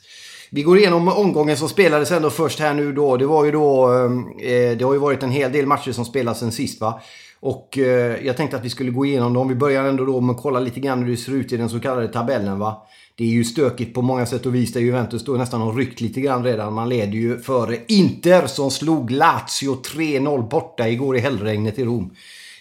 Vi 0.54 0.64
går 0.64 0.78
igenom 0.78 1.08
omgången 1.08 1.58
som 1.58 1.70
spelades 1.70 2.12
ändå 2.12 2.30
först 2.30 2.60
här 2.60 2.74
nu 2.74 2.92
då. 2.92 3.18
Det 3.18 3.26
var 3.26 3.46
ju 3.46 3.52
då... 3.52 3.88
Ehm, 3.88 4.28
eh, 4.40 4.78
det 4.78 4.84
har 4.84 4.94
ju 4.94 5.00
varit 5.00 5.24
en 5.24 5.32
hel 5.32 5.52
del 5.52 5.66
matcher 5.66 5.92
som 5.92 6.06
spelats 6.06 6.40
sen 6.40 6.52
sist 6.52 6.82
va. 6.82 7.02
Och 7.40 7.78
eh, 7.78 8.26
jag 8.26 8.38
tänkte 8.38 8.58
att 8.58 8.66
vi 8.66 8.70
skulle 8.70 8.92
gå 8.92 9.06
igenom 9.06 9.34
dem. 9.34 9.48
Vi 9.48 9.56
börjar 9.56 9.86
ändå 9.86 10.06
då 10.06 10.22
med 10.22 10.36
att 10.36 10.42
kolla 10.42 10.60
lite 10.60 10.80
grann 10.80 11.04
hur 11.04 11.12
det 11.12 11.18
ser 11.18 11.32
ut 11.32 11.54
i 11.54 11.58
den 11.58 11.70
så 11.70 11.80
kallade 11.80 12.08
tabellen 12.08 12.60
va. 12.60 12.88
Det 13.16 13.24
är 13.24 13.28
ju 13.28 13.44
stökigt 13.44 13.94
på 13.94 14.02
många 14.02 14.26
sätt 14.26 14.46
och 14.46 14.56
vis 14.56 14.74
där 14.74 14.82
Juventus 14.82 15.26
då 15.26 15.32
nästan 15.32 15.62
har 15.62 15.74
ryckt 15.74 16.02
lite 16.02 16.22
grann 16.22 16.44
redan. 16.44 16.74
Man 16.74 16.90
leder 16.90 17.14
ju 17.14 17.40
före 17.40 17.78
Inter 17.88 18.48
som 18.48 18.72
slog 18.72 19.12
Lazio 19.12 19.82
3-0 19.96 20.50
borta 20.50 20.90
igår 20.90 21.18
i 21.18 21.20
hällregnet 21.20 21.80
i 21.80 21.86
Rom. 21.86 22.12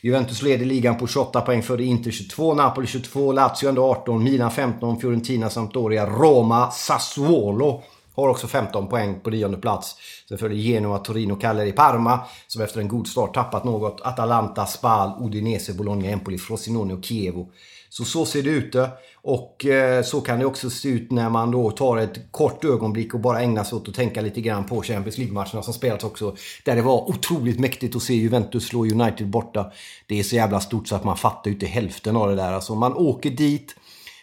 Juventus 0.02 0.42
leder 0.42 0.66
ligan 0.66 0.98
på 0.98 1.06
28 1.06 1.40
poäng 1.40 1.62
före 1.62 1.84
Inter 1.84 2.10
22, 2.10 2.54
Napoli 2.54 2.86
22, 2.86 3.32
Lazio 3.32 3.68
ändå 3.68 3.84
18, 3.84 4.24
Milan 4.24 4.50
15, 4.50 5.00
Fiorentina, 5.00 5.50
Sampdoria, 5.50 6.06
Roma, 6.06 6.70
Sassuolo 6.70 7.82
har 8.14 8.28
också 8.28 8.46
15 8.46 8.88
poäng 8.88 9.20
på 9.20 9.30
nionde 9.30 9.56
plats. 9.58 9.96
Sen 10.28 10.38
följer 10.38 10.58
Genoa, 10.58 10.98
Torino, 10.98 11.36
Cagliari, 11.36 11.72
Parma 11.72 12.20
som 12.46 12.62
efter 12.62 12.80
en 12.80 12.88
god 12.88 13.06
start 13.06 13.34
tappat 13.34 13.64
något. 13.64 14.00
Atalanta, 14.00 14.66
Spal, 14.66 15.12
Udinese, 15.20 15.74
Bologna, 15.74 16.08
Empoli, 16.08 16.38
Frosinone 16.38 16.94
och 16.94 17.04
Chievo 17.04 17.48
Så 17.88 18.04
så 18.04 18.24
ser 18.24 18.42
det 18.42 18.50
ut. 18.50 18.74
Eh. 18.74 18.88
Och 19.22 19.66
eh, 19.66 20.02
så 20.02 20.20
kan 20.20 20.38
det 20.38 20.46
också 20.46 20.70
se 20.70 20.88
ut 20.88 21.10
när 21.10 21.30
man 21.30 21.50
då 21.50 21.70
tar 21.70 21.96
ett 21.96 22.20
kort 22.30 22.64
ögonblick 22.64 23.14
och 23.14 23.20
bara 23.20 23.40
ägnar 23.40 23.64
sig 23.64 23.76
åt 23.76 23.88
att 23.88 23.94
tänka 23.94 24.20
lite 24.20 24.40
grann 24.40 24.64
på 24.64 24.82
Champions 24.82 25.18
League-matcherna 25.18 25.62
som 25.62 25.74
spelats 25.74 26.04
också. 26.04 26.36
Där 26.64 26.76
det 26.76 26.82
var 26.82 27.10
otroligt 27.10 27.60
mäktigt 27.60 27.96
att 27.96 28.02
se 28.02 28.14
Juventus 28.14 28.66
slå 28.66 28.84
United 28.84 29.28
borta. 29.28 29.72
Det 30.06 30.18
är 30.18 30.22
så 30.22 30.36
jävla 30.36 30.60
stort 30.60 30.88
så 30.88 30.96
att 30.96 31.04
man 31.04 31.16
fattar 31.16 31.50
ju 31.50 31.54
inte 31.54 31.66
hälften 31.66 32.16
av 32.16 32.28
det 32.28 32.36
där. 32.36 32.52
Alltså 32.52 32.74
man 32.74 32.94
åker 32.94 33.30
dit 33.30 33.76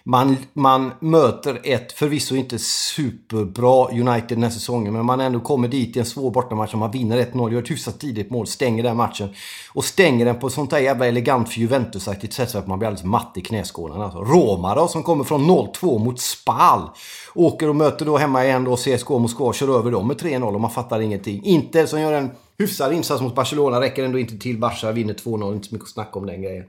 man, 0.08 0.38
man 0.54 0.92
möter 1.00 1.62
ett 1.64 1.92
förvisso 1.92 2.36
inte 2.36 2.60
superbra 2.60 3.88
United 3.88 4.38
den 4.38 4.44
här 4.44 4.50
säsongen, 4.50 4.94
men 4.94 5.06
man 5.06 5.22
ändå 5.22 5.40
kommer 5.40 5.68
dit 5.68 5.96
i 5.96 6.00
en 6.00 6.06
svår 6.06 6.32
bortamatch 6.32 6.74
och 6.74 6.80
man 6.80 6.92
vinner 6.92 7.18
1-0, 7.18 7.54
gör 7.54 7.62
ett 7.62 7.72
hyfsat 7.72 8.00
tidigt 8.00 8.30
mål, 8.30 8.48
stänger 8.48 8.84
den 8.84 8.98
matchen. 8.98 9.30
Och 9.74 9.86
stänger 9.86 10.26
den 10.26 10.40
på 10.40 10.48
ett 10.48 10.54
sånt 10.54 10.70
där 10.70 10.80
jävla 10.80 11.06
elegant 11.06 11.50
för 11.50 11.60
Juventus-aktigt 11.60 12.34
sätt 12.34 12.50
så 12.50 12.58
att 12.58 12.68
man 12.68 12.80
blir 12.80 12.88
alldeles 12.88 13.06
matt 13.06 13.32
i 13.36 13.42
knäskålarna. 13.42 14.04
Alltså, 14.04 14.20
Roma 14.20 14.76
då, 14.76 14.88
som 14.88 15.04
kommer 15.04 15.24
från 15.24 15.50
0-2 15.50 16.00
mot 16.00 16.20
Spal. 16.20 16.90
Åker 17.36 17.70
och 17.70 17.76
möter 17.76 18.06
då 18.06 18.18
hemma 18.18 18.46
igen 18.46 18.64
då 18.64 18.76
CSKA 18.76 19.18
Moskva, 19.18 19.54
kör 19.54 19.80
över 19.80 19.92
dem 19.92 20.08
med 20.08 20.18
3-0 20.18 20.54
och 20.54 20.62
man 20.62 20.72
fattar 20.72 21.00
ingenting. 21.00 21.44
Inter 21.44 21.86
som 21.86 22.02
gör 22.02 22.14
en 22.14 22.32
hyfsad 22.58 22.94
insats 22.94 23.22
mot 23.22 23.36
Barcelona, 23.36 23.82
räcker 23.82 24.04
ändå 24.04 24.20
inte 24.20 24.38
till. 24.38 24.60
Barca 24.60 24.92
vinner 24.92 25.14
2-0, 25.14 25.54
inte 25.54 25.68
så 25.68 25.76
mycket 25.76 25.88
att 25.88 25.94
snacka 25.94 26.20
om 26.20 26.26
den 26.26 26.42
grejen. 26.42 26.66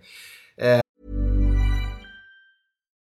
Eh, 0.60 0.80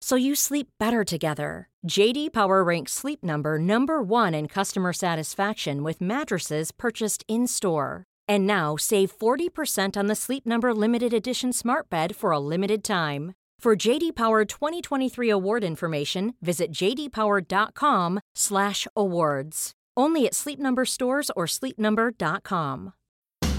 so 0.00 0.16
you 0.16 0.34
sleep 0.34 0.68
better 0.78 1.04
together. 1.04 1.68
JD 1.86 2.32
Power 2.32 2.64
ranks 2.64 2.92
Sleep 2.92 3.22
Number 3.22 3.58
number 3.58 4.02
1 4.02 4.34
in 4.34 4.48
customer 4.48 4.92
satisfaction 4.92 5.82
with 5.82 6.00
mattresses 6.00 6.72
purchased 6.72 7.24
in-store. 7.28 8.04
And 8.28 8.46
now 8.46 8.76
save 8.76 9.16
40% 9.16 9.96
on 9.96 10.06
the 10.06 10.14
Sleep 10.14 10.46
Number 10.46 10.74
limited 10.74 11.12
edition 11.12 11.52
smart 11.52 11.88
bed 11.88 12.14
for 12.14 12.30
a 12.30 12.38
limited 12.38 12.84
time. 12.84 13.34
For 13.58 13.74
JD 13.74 14.14
Power 14.14 14.44
2023 14.44 15.30
award 15.30 15.64
information, 15.64 16.34
visit 16.40 16.70
jdpower.com/awards. 16.72 19.72
Only 19.96 20.26
at 20.26 20.34
Sleep 20.34 20.60
Number 20.60 20.84
stores 20.84 21.30
or 21.34 21.46
sleepnumber.com. 21.46 22.92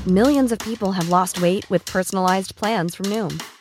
Millions 0.08 0.54
of 0.54 0.60
people 0.60 0.94
have 0.94 1.10
lost 1.10 1.42
weight 1.42 1.70
with 1.70 1.86
personalized 1.86 2.56
plans 2.56 2.96
from 2.96 3.08
Noom, 3.08 3.44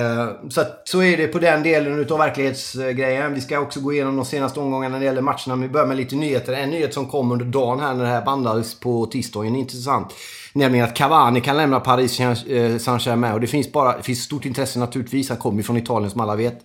Eh, 0.00 0.48
så, 0.48 0.60
att, 0.60 0.82
så 0.84 1.02
är 1.02 1.16
det 1.16 1.26
på 1.26 1.38
den 1.38 1.62
delen 1.62 1.98
utav 1.98 2.18
verklighetsgrejen. 2.18 3.34
Vi 3.34 3.40
ska 3.40 3.60
också 3.60 3.80
gå 3.80 3.92
igenom 3.92 4.16
de 4.16 4.24
senaste 4.24 4.60
omgångarna 4.60 4.92
när 4.92 5.00
det 5.00 5.04
gäller 5.04 5.22
matcherna. 5.22 5.46
Men 5.46 5.62
vi 5.62 5.68
börjar 5.68 5.86
med 5.86 5.96
lite 5.96 6.16
nyheter. 6.16 6.52
En 6.52 6.70
nyhet 6.70 6.94
som 6.94 7.06
kom 7.06 7.32
under 7.32 7.44
dagen 7.44 7.80
här 7.80 7.94
när 7.94 8.04
det 8.04 8.10
här 8.10 8.24
bandades 8.24 8.80
på 8.80 9.06
tisdagen. 9.06 9.56
Intressant. 9.56 10.14
Nämligen 10.52 10.84
att 10.84 10.96
Cavani 10.96 11.40
kan 11.40 11.56
lämna 11.56 11.80
Paris 11.80 12.20
eh, 12.20 12.78
Saint-Germain. 12.78 13.32
Och 13.32 13.40
det 13.40 13.46
finns, 13.46 13.72
bara, 13.72 13.96
det 13.96 14.02
finns 14.02 14.22
stort 14.22 14.44
intresse 14.44 14.78
naturligtvis. 14.78 15.28
Han 15.28 15.38
kommer 15.38 15.56
ju 15.56 15.62
från 15.62 15.76
Italien 15.76 16.10
som 16.10 16.20
alla 16.20 16.36
vet. 16.36 16.58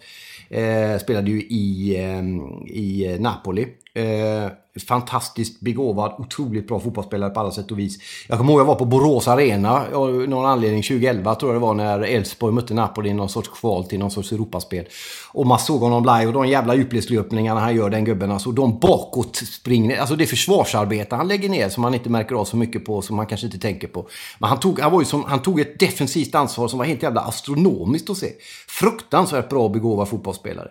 Eh, 0.50 1.00
spelade 1.02 1.32
ju 1.32 1.42
i, 1.42 1.96
eh, 1.98 2.76
i 2.76 3.14
eh, 3.14 3.20
Napoli. 3.20 3.68
Eh, 3.94 4.52
fantastiskt 4.88 5.60
begåvad, 5.60 6.16
otroligt 6.18 6.68
bra 6.68 6.80
fotbollsspelare 6.80 7.30
på 7.30 7.40
alla 7.40 7.52
sätt 7.52 7.72
och 7.72 7.80
vis. 7.80 7.98
Jag 8.28 8.38
kommer 8.38 8.52
ihåg 8.52 8.62
jag 8.62 8.66
var 8.66 8.76
på 8.76 8.86
Borås 8.86 9.28
Arena 9.28 9.86
av 9.94 10.12
någon 10.12 10.46
anledning 10.46 10.84
2011 10.84 11.36
tror 11.36 11.54
jag 11.54 11.62
det 11.62 11.66
var 11.66 11.74
när 11.74 12.00
Elfsborg 12.00 12.54
mötte 12.54 12.74
Napoli 12.74 13.10
i 13.10 13.14
någon 13.14 13.30
sorts 13.30 13.50
kval 13.50 13.86
till 13.86 14.00
någon 14.00 14.12
sorts 14.12 14.32
Europaspel. 14.32 14.86
Och 15.32 15.46
man 15.46 15.60
såg 15.60 15.82
honom 15.82 16.04
live 16.04 16.26
och 16.28 16.34
de 16.34 16.48
jävla 16.48 16.76
djupledslöpningarna 16.76 17.60
han 17.60 17.76
gör 17.76 17.90
den 17.90 18.06
gubben. 18.06 18.32
Alltså 18.32 18.52
de 18.52 18.80
bakåt 18.80 19.36
springer, 19.36 20.00
alltså 20.00 20.16
det 20.16 20.26
försvarsarbete 20.26 21.16
han 21.16 21.28
lägger 21.28 21.50
ner 21.50 21.70
som 21.70 21.82
man 21.82 21.94
inte 21.94 22.10
märker 22.10 22.36
av 22.36 22.46
så 22.46 22.58
mycket 22.58 22.86
på, 22.86 23.02
som 23.02 23.16
man 23.16 23.26
kanske 23.26 23.46
inte 23.46 23.60
tänker 23.60 23.88
på. 23.88 24.08
Men 24.40 24.50
han 24.50 24.60
tog, 24.60 24.80
han 24.80 24.92
var 24.92 25.00
ju 25.00 25.06
som, 25.06 25.24
han 25.24 25.42
tog 25.42 25.60
ett 25.60 25.80
defensivt 25.80 26.36
ansvar 26.36 26.68
som 26.68 26.80
var 26.80 26.86
helt 26.86 27.04
jävla 27.04 27.22
astronomiskt 27.22 28.10
att 28.10 28.18
se. 28.18 28.32
Fruktansvärt 28.68 29.50
bra 29.50 29.70
begåvad 29.70 30.10
fotbollsspelare. 30.10 30.70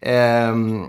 Ehm, 0.00 0.86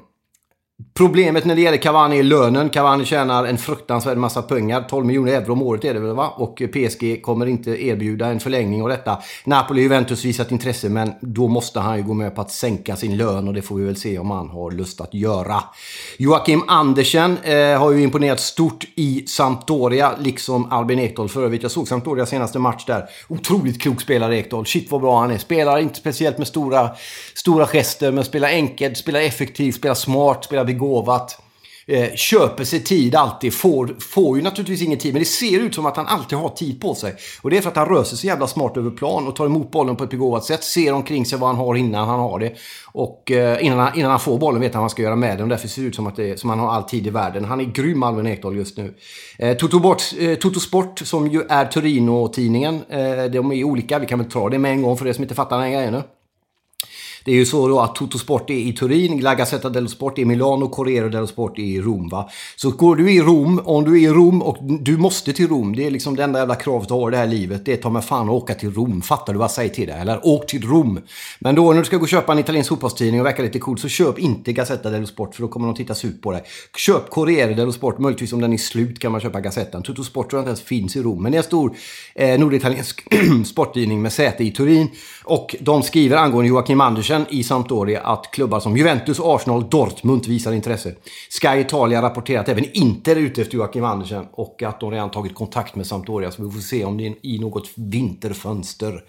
Problemet 0.93 1.45
när 1.45 1.55
det 1.55 1.61
gäller 1.61 1.77
Cavani 1.77 2.19
är 2.19 2.23
lönen. 2.23 2.69
Cavani 2.69 3.05
tjänar 3.05 3.45
en 3.45 3.57
fruktansvärd 3.57 4.17
massa 4.17 4.41
pengar. 4.41 4.85
12 4.89 5.05
miljoner 5.05 5.31
euro 5.31 5.53
om 5.53 5.61
året 5.61 5.85
är 5.85 5.93
det 5.93 5.99
väl 5.99 6.15
va? 6.15 6.33
Och 6.37 6.61
PSG 6.73 7.21
kommer 7.23 7.45
inte 7.45 7.85
erbjuda 7.85 8.27
en 8.27 8.39
förlängning 8.39 8.81
av 8.81 8.89
detta. 8.89 9.17
Napoli 9.43 9.79
och 9.79 9.83
Juventus 9.83 10.25
visat 10.25 10.51
intresse 10.51 10.89
men 10.89 11.13
då 11.21 11.47
måste 11.47 11.79
han 11.79 11.97
ju 11.97 12.03
gå 12.03 12.13
med 12.13 12.35
på 12.35 12.41
att 12.41 12.51
sänka 12.51 12.95
sin 12.95 13.17
lön 13.17 13.47
och 13.47 13.53
det 13.53 13.61
får 13.61 13.75
vi 13.75 13.85
väl 13.85 13.95
se 13.95 14.19
om 14.19 14.31
han 14.31 14.49
har 14.49 14.71
lust 14.71 15.01
att 15.01 15.13
göra. 15.13 15.63
Joakim 16.17 16.63
Andersen 16.67 17.37
eh, 17.43 17.79
har 17.79 17.91
ju 17.91 18.03
imponerat 18.03 18.39
stort 18.39 18.85
i 18.95 19.23
Sampdoria 19.27 20.11
liksom 20.19 20.71
Albin 20.71 20.99
Ekdal 20.99 21.29
för 21.29 21.43
övrigt. 21.43 21.61
Jag 21.61 21.71
såg 21.71 21.87
Sampdoria 21.87 22.25
senaste 22.25 22.59
match 22.59 22.85
där. 22.85 23.05
Otroligt 23.27 23.81
klok 23.81 24.01
spelare 24.01 24.37
Ekdal. 24.37 24.65
Shit 24.65 24.91
vad 24.91 25.01
bra 25.01 25.19
han 25.19 25.31
är. 25.31 25.37
Spelar 25.37 25.79
inte 25.79 25.95
speciellt 25.95 26.37
med 26.37 26.47
stora, 26.47 26.89
stora 27.33 27.67
gester 27.67 28.11
men 28.11 28.23
spelar 28.23 28.47
enkelt, 28.47 28.97
spelar 28.97 29.19
effektivt, 29.19 29.75
spelar 29.75 29.95
smart, 29.95 30.45
spelar 30.45 30.64
begåvat. 30.65 31.41
Eh, 31.87 32.15
köper 32.15 32.63
sig 32.63 32.83
tid 32.83 33.15
alltid. 33.15 33.53
Får, 33.53 33.95
får 33.99 34.37
ju 34.37 34.43
naturligtvis 34.43 34.81
ingen 34.81 34.99
tid, 34.99 35.13
men 35.13 35.19
det 35.19 35.25
ser 35.25 35.59
ut 35.59 35.75
som 35.75 35.85
att 35.85 35.97
han 35.97 36.07
alltid 36.07 36.37
har 36.37 36.49
tid 36.49 36.81
på 36.81 36.95
sig. 36.95 37.15
Och 37.41 37.49
det 37.49 37.57
är 37.57 37.61
för 37.61 37.69
att 37.69 37.75
han 37.75 37.87
rör 37.87 38.03
sig 38.03 38.17
så 38.17 38.27
jävla 38.27 38.47
smart 38.47 38.77
över 38.77 38.91
plan 38.91 39.27
och 39.27 39.35
tar 39.35 39.45
emot 39.45 39.71
bollen 39.71 39.95
på 39.95 40.03
ett 40.03 40.09
begåvat 40.09 40.43
sätt. 40.43 40.63
Ser 40.63 40.93
omkring 40.93 41.25
sig 41.25 41.39
vad 41.39 41.49
han 41.49 41.57
har 41.57 41.75
innan 41.75 42.07
han 42.07 42.19
har 42.19 42.39
det. 42.39 42.53
Och 42.91 43.31
eh, 43.31 43.65
innan, 43.65 43.79
han, 43.79 43.99
innan 43.99 44.11
han 44.11 44.19
får 44.19 44.37
bollen 44.37 44.61
vet 44.61 44.73
han 44.73 44.79
vad 44.79 44.83
han 44.83 44.89
ska 44.89 45.01
göra 45.01 45.15
med 45.15 45.37
den. 45.37 45.49
Därför 45.49 45.67
ser 45.67 45.81
det 45.81 45.87
ut 45.87 45.95
som 45.95 46.07
att 46.07 46.15
det, 46.15 46.39
som 46.39 46.49
han 46.49 46.59
har 46.59 46.71
all 46.71 46.83
tid 46.83 47.07
i 47.07 47.09
världen. 47.09 47.45
Han 47.45 47.61
är 47.61 47.65
grym, 47.65 48.03
Albin 48.03 48.27
Ekdal, 48.27 48.55
just 48.55 48.77
nu. 48.77 48.93
Eh, 49.37 49.57
Toto, 49.57 49.79
Bort, 49.79 50.03
eh, 50.19 50.35
Toto 50.35 50.59
Sport, 50.59 50.99
som 50.99 51.27
ju 51.27 51.41
är 51.49 51.65
Torino-tidningen. 51.65 52.81
Eh, 52.89 53.23
de 53.31 53.51
är 53.51 53.63
olika, 53.63 53.99
vi 53.99 54.05
kan 54.05 54.19
väl 54.19 54.31
ta 54.31 54.49
det 54.49 54.59
med 54.59 54.71
en 54.71 54.81
gång 54.81 54.97
för 54.97 55.07
er 55.07 55.13
som 55.13 55.23
inte 55.23 55.35
fattar 55.35 55.57
den 55.57 55.65
här 55.65 55.73
grejen. 55.73 56.03
Det 57.25 57.31
är 57.31 57.35
ju 57.35 57.45
så 57.45 57.67
då 57.67 57.79
att 57.79 57.95
Toto 57.95 58.17
Sport 58.17 58.49
är 58.49 58.53
i 58.53 58.73
Turin, 58.73 59.19
La 59.19 59.35
Gazzetta 59.35 59.69
dello 59.69 59.87
Sport 59.87 60.17
är 60.17 60.21
i 60.21 60.25
Milano, 60.25 60.67
Corriere 60.69 61.09
dello 61.09 61.27
Sport 61.27 61.59
är 61.59 61.63
i 61.63 61.81
Rom. 61.81 62.09
Va? 62.09 62.29
Så 62.55 62.69
går 62.69 62.95
du 62.95 63.11
i 63.11 63.21
Rom, 63.21 63.61
om 63.65 63.83
du 63.83 63.91
är 63.91 64.09
i 64.09 64.13
Rom 64.13 64.41
och 64.41 64.57
du 64.61 64.97
måste 64.97 65.33
till 65.33 65.47
Rom, 65.47 65.75
det 65.75 65.85
är 65.85 65.91
liksom 65.91 66.15
det 66.15 66.23
enda 66.23 66.39
jävla 66.39 66.55
kravet 66.55 66.87
du 66.87 66.93
har 66.93 67.09
i 67.09 67.11
det 67.11 67.17
här 67.17 67.27
livet, 67.27 67.65
det 67.65 67.73
är 67.73 67.77
ta 67.77 67.89
mig 67.89 68.01
fan 68.01 68.29
att 68.29 68.33
åka 68.33 68.53
till 68.53 68.73
Rom. 68.73 69.01
Fattar 69.01 69.33
du 69.33 69.39
vad 69.39 69.43
jag 69.43 69.51
säger 69.51 69.69
till 69.69 69.87
dig? 69.87 69.99
Eller 70.01 70.19
åk 70.23 70.47
till 70.47 70.67
Rom. 70.67 70.99
Men 71.39 71.55
då 71.55 71.73
när 71.73 71.79
du 71.79 71.85
ska 71.85 71.97
gå 71.97 72.01
och 72.01 72.09
köpa 72.09 72.31
en 72.31 72.39
italiensk 72.39 72.69
fotbollstidning 72.69 73.19
och 73.21 73.25
verka 73.25 73.43
lite 73.43 73.59
cool 73.59 73.77
så 73.77 73.87
köp 73.87 74.19
inte 74.19 74.53
Gazzetta 74.53 74.89
dello 74.89 75.05
Sport 75.05 75.35
för 75.35 75.41
då 75.41 75.47
kommer 75.47 75.67
de 75.67 75.75
titta 75.75 75.95
surt 75.95 76.21
på 76.21 76.31
dig. 76.31 76.43
Köp 76.77 77.09
Corriere 77.09 77.53
dello 77.53 77.71
Sport, 77.71 77.99
möjligtvis 77.99 78.33
om 78.33 78.41
den 78.41 78.53
är 78.53 78.57
slut 78.57 78.99
kan 78.99 79.11
man 79.11 79.21
köpa 79.21 79.41
Gazettan. 79.41 79.83
Toto 79.83 80.03
Sport 80.03 80.29
tror 80.29 80.37
jag 80.37 80.41
inte 80.41 80.49
ens 80.49 80.61
finns 80.61 80.95
i 80.95 81.01
Rom, 81.01 81.23
men 81.23 81.31
det 81.31 81.35
är 81.35 81.39
en 81.39 81.43
stor 81.43 81.75
eh, 82.15 82.39
norditaliensk 82.39 83.03
sporttidning 83.45 84.01
med 84.01 84.13
säte 84.13 84.43
i 84.43 84.51
Turin. 84.51 84.87
Och 85.23 85.55
de 85.59 85.83
skriver 85.83 86.17
angående 86.17 86.49
Joakim 86.49 86.81
Andersen 86.81 87.14
i 87.29 87.43
Sampdoria 87.43 88.01
att 88.01 88.31
klubbar 88.31 88.59
som 88.59 88.77
Juventus, 88.77 89.19
Arsenal, 89.19 89.69
Dortmund 89.69 90.25
visar 90.25 90.53
intresse. 90.53 90.95
Sky 91.41 91.59
Italia 91.59 92.01
rapporterar 92.01 92.41
att 92.41 92.49
även 92.49 92.65
Inter 92.73 93.15
är 93.15 93.19
ute 93.19 93.41
efter 93.41 93.57
Joakim 93.57 93.83
Andersen 93.83 94.25
och 94.31 94.63
att 94.63 94.79
de 94.79 94.91
redan 94.91 95.11
tagit 95.11 95.35
kontakt 95.35 95.75
med 95.75 95.87
Sampdoria. 95.87 96.31
Så 96.31 96.43
vi 96.43 96.51
får 96.51 96.59
se 96.59 96.85
om 96.85 96.97
det 96.97 97.13
i 97.21 97.39
något 97.39 97.69
vinterfönster. 97.75 99.03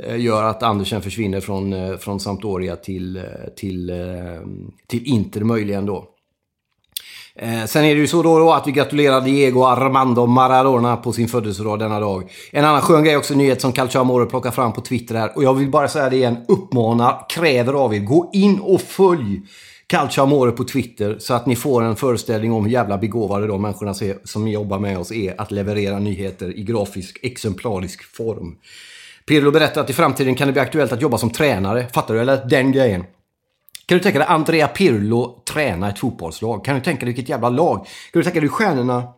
Eh, 0.00 0.20
gör 0.20 0.44
att 0.44 0.62
Andersen 0.62 1.02
försvinner 1.02 1.40
från, 1.40 1.72
eh, 1.72 1.96
från 1.96 2.20
Sampdoria 2.20 2.76
till, 2.76 3.16
eh, 3.16 3.22
till, 3.56 3.92
till 4.86 5.06
Inter 5.06 5.40
möjligen 5.40 5.86
då. 5.86 6.08
Eh, 7.38 7.64
sen 7.64 7.84
är 7.84 7.94
det 7.94 8.00
ju 8.00 8.06
så 8.06 8.22
då, 8.22 8.38
då 8.38 8.52
att 8.52 8.66
vi 8.66 8.72
gratulerar 8.72 9.20
Diego 9.20 9.64
Armando 9.64 10.26
Maradona 10.26 10.96
på 10.96 11.12
sin 11.12 11.28
födelsedag 11.28 11.78
denna 11.78 12.00
dag. 12.00 12.30
En 12.50 12.64
annan 12.64 12.80
skön 12.80 13.04
grej 13.04 13.16
också, 13.16 13.34
nyhet 13.34 13.60
som 13.60 13.72
Calcio 13.72 14.00
Amore 14.00 14.26
plockar 14.26 14.50
fram 14.50 14.72
på 14.72 14.80
Twitter 14.80 15.14
här. 15.14 15.36
Och 15.36 15.44
jag 15.44 15.54
vill 15.54 15.70
bara 15.70 15.88
säga 15.88 16.10
det 16.10 16.16
igen, 16.16 16.36
uppmanar, 16.48 17.26
kräver 17.28 17.72
av 17.72 17.94
er, 17.94 17.98
gå 17.98 18.30
in 18.32 18.60
och 18.60 18.80
följ 18.80 19.40
Calcio 19.86 20.22
Amore 20.22 20.52
på 20.52 20.64
Twitter 20.64 21.16
så 21.18 21.34
att 21.34 21.46
ni 21.46 21.56
får 21.56 21.82
en 21.82 21.96
föreställning 21.96 22.52
om 22.52 22.64
hur 22.64 22.72
jävla 22.72 22.98
begåvade 22.98 23.46
de 23.46 23.62
människorna 23.62 23.94
som 24.24 24.48
jobbar 24.48 24.78
med 24.78 24.98
oss 24.98 25.12
är 25.12 25.40
att 25.40 25.50
leverera 25.50 25.98
nyheter 25.98 26.58
i 26.58 26.62
grafisk, 26.62 27.18
exemplarisk 27.22 28.16
form. 28.16 28.56
Pirlo 29.26 29.50
berättar 29.50 29.80
att 29.80 29.90
i 29.90 29.92
framtiden 29.92 30.34
kan 30.34 30.46
det 30.46 30.52
bli 30.52 30.62
aktuellt 30.62 30.92
att 30.92 31.02
jobba 31.02 31.18
som 31.18 31.30
tränare. 31.30 31.86
Fattar 31.92 32.14
du? 32.14 32.20
Eller 32.20 32.46
den 32.46 32.72
grejen. 32.72 33.04
Kan 33.86 33.98
du 33.98 34.02
tänka 34.02 34.18
dig 34.18 34.28
Andrea 34.28 34.68
Pirlo 34.68 35.42
träna 35.52 35.90
ett 35.90 35.98
fotbollslag? 35.98 36.64
Kan 36.64 36.74
du 36.74 36.80
tänka 36.80 37.00
dig 37.00 37.14
vilket 37.14 37.28
jävla 37.28 37.48
lag? 37.48 37.76
Kan 38.12 38.20
du 38.20 38.22
tänka 38.22 38.40
dig 38.40 38.48
stjärnorna 38.48 39.08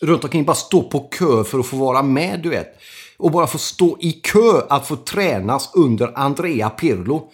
runt 0.00 0.24
omkring 0.24 0.44
bara 0.44 0.56
stå 0.56 0.82
på 0.82 1.00
kö 1.00 1.44
för 1.44 1.58
att 1.58 1.66
få 1.66 1.76
vara 1.76 2.02
med, 2.02 2.40
du 2.42 2.48
vet? 2.48 2.68
Och 3.16 3.30
bara 3.30 3.46
få 3.46 3.58
stå 3.58 3.96
i 4.00 4.12
kö 4.12 4.62
att 4.68 4.86
få 4.86 4.96
tränas 4.96 5.70
under 5.74 6.18
Andrea 6.18 6.70
Pirlo. 6.70 7.30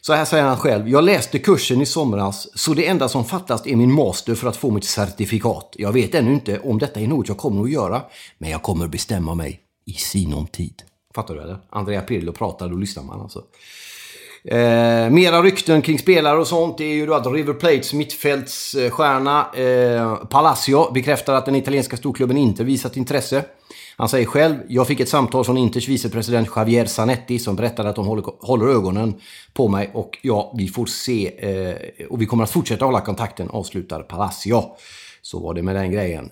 Så 0.00 0.12
här 0.12 0.24
säger 0.24 0.44
han 0.44 0.56
själv. 0.56 0.88
Jag 0.88 1.04
läste 1.04 1.38
kursen 1.38 1.80
i 1.80 1.86
somras, 1.86 2.58
så 2.58 2.74
det 2.74 2.86
enda 2.86 3.08
som 3.08 3.24
fattas 3.24 3.66
är 3.66 3.76
min 3.76 3.92
master 3.92 4.34
för 4.34 4.48
att 4.48 4.56
få 4.56 4.70
mitt 4.70 4.84
certifikat. 4.84 5.74
Jag 5.78 5.92
vet 5.92 6.14
ännu 6.14 6.32
inte 6.32 6.58
om 6.60 6.78
detta 6.78 7.00
är 7.00 7.06
något 7.06 7.28
jag 7.28 7.36
kommer 7.36 7.62
att 7.62 7.70
göra, 7.70 8.02
men 8.38 8.50
jag 8.50 8.62
kommer 8.62 8.88
bestämma 8.88 9.34
mig 9.34 9.60
i 9.86 9.92
sinom 9.92 10.46
tid. 10.46 10.82
Fattar 11.14 11.34
du 11.34 11.42
eller? 11.42 11.58
Andrea 11.70 12.00
Pirlo 12.00 12.32
pratar, 12.32 12.68
då 12.68 12.76
lyssnar 12.76 13.02
man 13.02 13.20
alltså. 13.20 13.42
Eh, 14.50 15.10
mera 15.10 15.42
rykten 15.42 15.82
kring 15.82 15.98
spelare 15.98 16.38
och 16.38 16.46
sånt. 16.46 16.78
Det 16.78 16.84
är 16.84 16.94
ju 16.94 17.06
då 17.06 17.14
att 17.14 17.26
River 17.26 17.54
Plates 17.54 17.92
mittfältsstjärna 17.92 19.46
eh, 19.54 20.14
Palacio 20.16 20.92
bekräftar 20.92 21.34
att 21.34 21.44
den 21.44 21.54
italienska 21.54 21.96
storklubben 21.96 22.36
inte 22.36 22.64
visat 22.64 22.96
intresse. 22.96 23.44
Han 23.96 24.08
säger 24.08 24.26
själv, 24.26 24.56
jag 24.68 24.86
fick 24.86 25.00
ett 25.00 25.08
samtal 25.08 25.44
från 25.44 25.58
Inters 25.58 25.88
vicepresident 25.88 26.48
Javier 26.56 26.86
Zanetti 26.86 27.38
som 27.38 27.56
berättade 27.56 27.88
att 27.88 27.96
de 27.96 28.06
håller, 28.06 28.24
håller 28.40 28.66
ögonen 28.66 29.14
på 29.52 29.68
mig 29.68 29.90
och 29.94 30.18
ja, 30.22 30.54
vi 30.56 30.68
får 30.68 30.86
se 30.86 31.32
eh, 31.38 32.06
och 32.10 32.22
vi 32.22 32.26
kommer 32.26 32.44
att 32.44 32.50
fortsätta 32.50 32.84
hålla 32.84 33.00
kontakten, 33.00 33.50
avslutar 33.50 34.02
Palacio. 34.02 34.62
Så 35.26 35.38
var 35.38 35.54
det 35.54 35.62
med 35.62 35.76
den 35.76 35.90
grejen. 35.90 36.30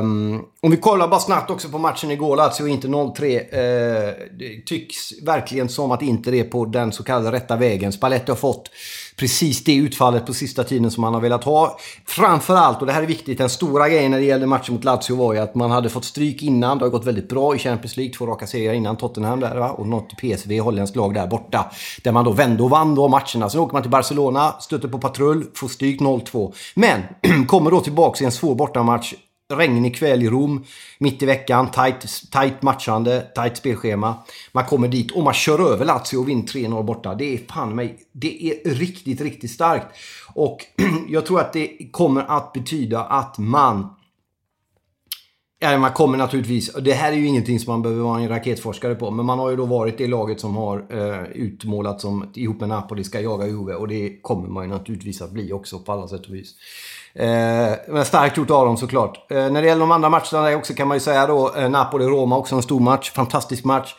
Um, 0.00 0.44
om 0.60 0.70
vi 0.70 0.76
kollar 0.76 1.08
bara 1.08 1.20
snabbt 1.20 1.50
också 1.50 1.68
på 1.68 1.78
matchen 1.78 2.10
igår, 2.10 2.36
Lazio 2.36 2.66
inte 2.66 2.88
0-3. 2.88 3.24
Uh, 3.24 4.14
det 4.38 4.66
tycks 4.66 5.22
verkligen 5.22 5.68
som 5.68 5.90
att 5.90 6.02
Inter 6.02 6.34
är 6.34 6.44
på 6.44 6.64
den 6.64 6.92
så 6.92 7.02
kallade 7.02 7.36
rätta 7.36 7.56
vägen. 7.56 7.92
Spalletti 7.92 8.30
har 8.30 8.36
fått 8.36 8.70
precis 9.18 9.64
det 9.64 9.74
utfallet 9.74 10.26
på 10.26 10.34
sista 10.34 10.64
tiden 10.64 10.90
som 10.90 11.04
han 11.04 11.14
har 11.14 11.20
velat 11.20 11.44
ha. 11.44 11.78
Framförallt, 12.06 12.80
och 12.80 12.86
det 12.86 12.92
här 12.92 13.02
är 13.02 13.06
viktigt, 13.06 13.38
den 13.38 13.48
stora 13.48 13.88
grejen 13.88 14.10
när 14.10 14.18
det 14.18 14.24
gällde 14.24 14.46
matchen 14.46 14.74
mot 14.74 14.84
Lazio 14.84 15.16
var 15.16 15.34
ju 15.34 15.38
att 15.38 15.54
man 15.54 15.70
hade 15.70 15.88
fått 15.88 16.04
stryk 16.04 16.42
innan. 16.42 16.78
Det 16.78 16.84
har 16.84 16.90
gått 16.90 17.06
väldigt 17.06 17.28
bra 17.28 17.54
i 17.54 17.58
Champions 17.58 17.96
League, 17.96 18.14
två 18.14 18.26
raka 18.26 18.46
serier 18.46 18.72
innan 18.72 18.96
Tottenham 18.96 19.40
där 19.40 19.56
va? 19.56 19.70
och 19.70 19.86
något 19.86 20.16
PSV, 20.16 20.60
holländskt 20.60 20.96
lag 20.96 21.14
där 21.14 21.26
borta. 21.26 21.70
Där 22.02 22.12
man 22.12 22.24
då 22.24 22.32
vände 22.32 22.62
och 22.62 22.70
vann 22.70 22.94
då 22.94 23.08
matcherna. 23.08 23.50
Sen 23.50 23.60
åker 23.60 23.72
man 23.72 23.82
till 23.82 23.90
Barcelona, 23.90 24.54
stöter 24.60 24.88
på 24.88 24.98
patrull, 24.98 25.44
får 25.54 25.68
stryk 25.68 26.00
0-2. 26.00 26.52
Men 26.74 27.02
kommer 27.46 27.70
då 27.70 27.80
tillbaka 27.80 28.24
i 28.24 28.26
en 28.26 28.32
svår 28.32 28.54
bortamatch 28.54 29.14
regnig 29.56 29.96
kväll 29.96 30.22
i 30.22 30.28
Rom, 30.28 30.64
mitt 30.98 31.22
i 31.22 31.26
veckan, 31.26 31.70
tight, 31.70 32.30
tight 32.32 32.62
matchande, 32.62 33.26
tight 33.34 33.56
spelschema. 33.56 34.14
Man 34.52 34.64
kommer 34.64 34.88
dit 34.88 35.10
och 35.10 35.22
man 35.22 35.34
kör 35.34 35.72
över 35.72 35.84
Lazio 35.84 36.18
och 36.18 36.28
vinner 36.28 36.42
3-0 36.42 36.82
borta. 36.82 37.14
Det 37.14 37.34
är 37.34 37.38
fan 37.38 37.74
mig, 37.74 37.98
det 38.12 38.50
är 38.50 38.70
riktigt, 38.70 39.20
riktigt 39.20 39.50
starkt. 39.50 39.86
Och 40.34 40.58
jag 41.08 41.26
tror 41.26 41.40
att 41.40 41.52
det 41.52 41.90
kommer 41.90 42.24
att 42.28 42.52
betyda 42.52 43.04
att 43.04 43.38
man 43.38 43.94
Ja, 45.60 45.78
man 45.78 45.92
kommer 45.92 46.18
naturligtvis, 46.18 46.74
det 46.74 46.92
här 46.92 47.12
är 47.12 47.16
ju 47.16 47.26
ingenting 47.26 47.60
som 47.60 47.72
man 47.72 47.82
behöver 47.82 48.02
vara 48.02 48.20
en 48.20 48.28
raketforskare 48.28 48.94
på, 48.94 49.10
men 49.10 49.26
man 49.26 49.38
har 49.38 49.50
ju 49.50 49.56
då 49.56 49.64
varit 49.64 49.98
det 49.98 50.06
laget 50.06 50.40
som 50.40 50.56
har 50.56 50.86
eh, 50.90 51.24
utmålat 51.24 52.00
som 52.00 52.32
ihop 52.34 52.60
med 52.60 52.68
Napoli 52.68 53.04
ska 53.04 53.20
jaga 53.20 53.46
Juve 53.46 53.74
och 53.74 53.88
det 53.88 54.18
kommer 54.22 54.48
man 54.48 54.64
ju 54.64 54.70
naturligtvis 54.70 55.22
att 55.22 55.30
bli 55.30 55.52
också 55.52 55.78
på 55.78 55.92
alla 55.92 56.08
sätt 56.08 56.26
och 56.26 56.34
vis. 56.34 56.54
Eh, 57.18 57.72
men 57.88 58.04
starkt 58.04 58.36
gjort 58.36 58.50
av 58.50 58.66
dem 58.66 58.76
såklart. 58.76 59.30
Eh, 59.30 59.50
när 59.50 59.62
det 59.62 59.68
gäller 59.68 59.80
de 59.80 59.90
andra 59.90 60.08
matcherna 60.08 60.56
också 60.56 60.74
kan 60.74 60.88
man 60.88 60.96
ju 60.96 61.00
säga 61.00 61.26
då 61.26 61.54
eh, 61.56 61.68
Napoli-Roma 61.70 62.36
också 62.38 62.56
en 62.56 62.62
stor 62.62 62.80
match. 62.80 63.10
Fantastisk 63.10 63.64
match. 63.64 63.94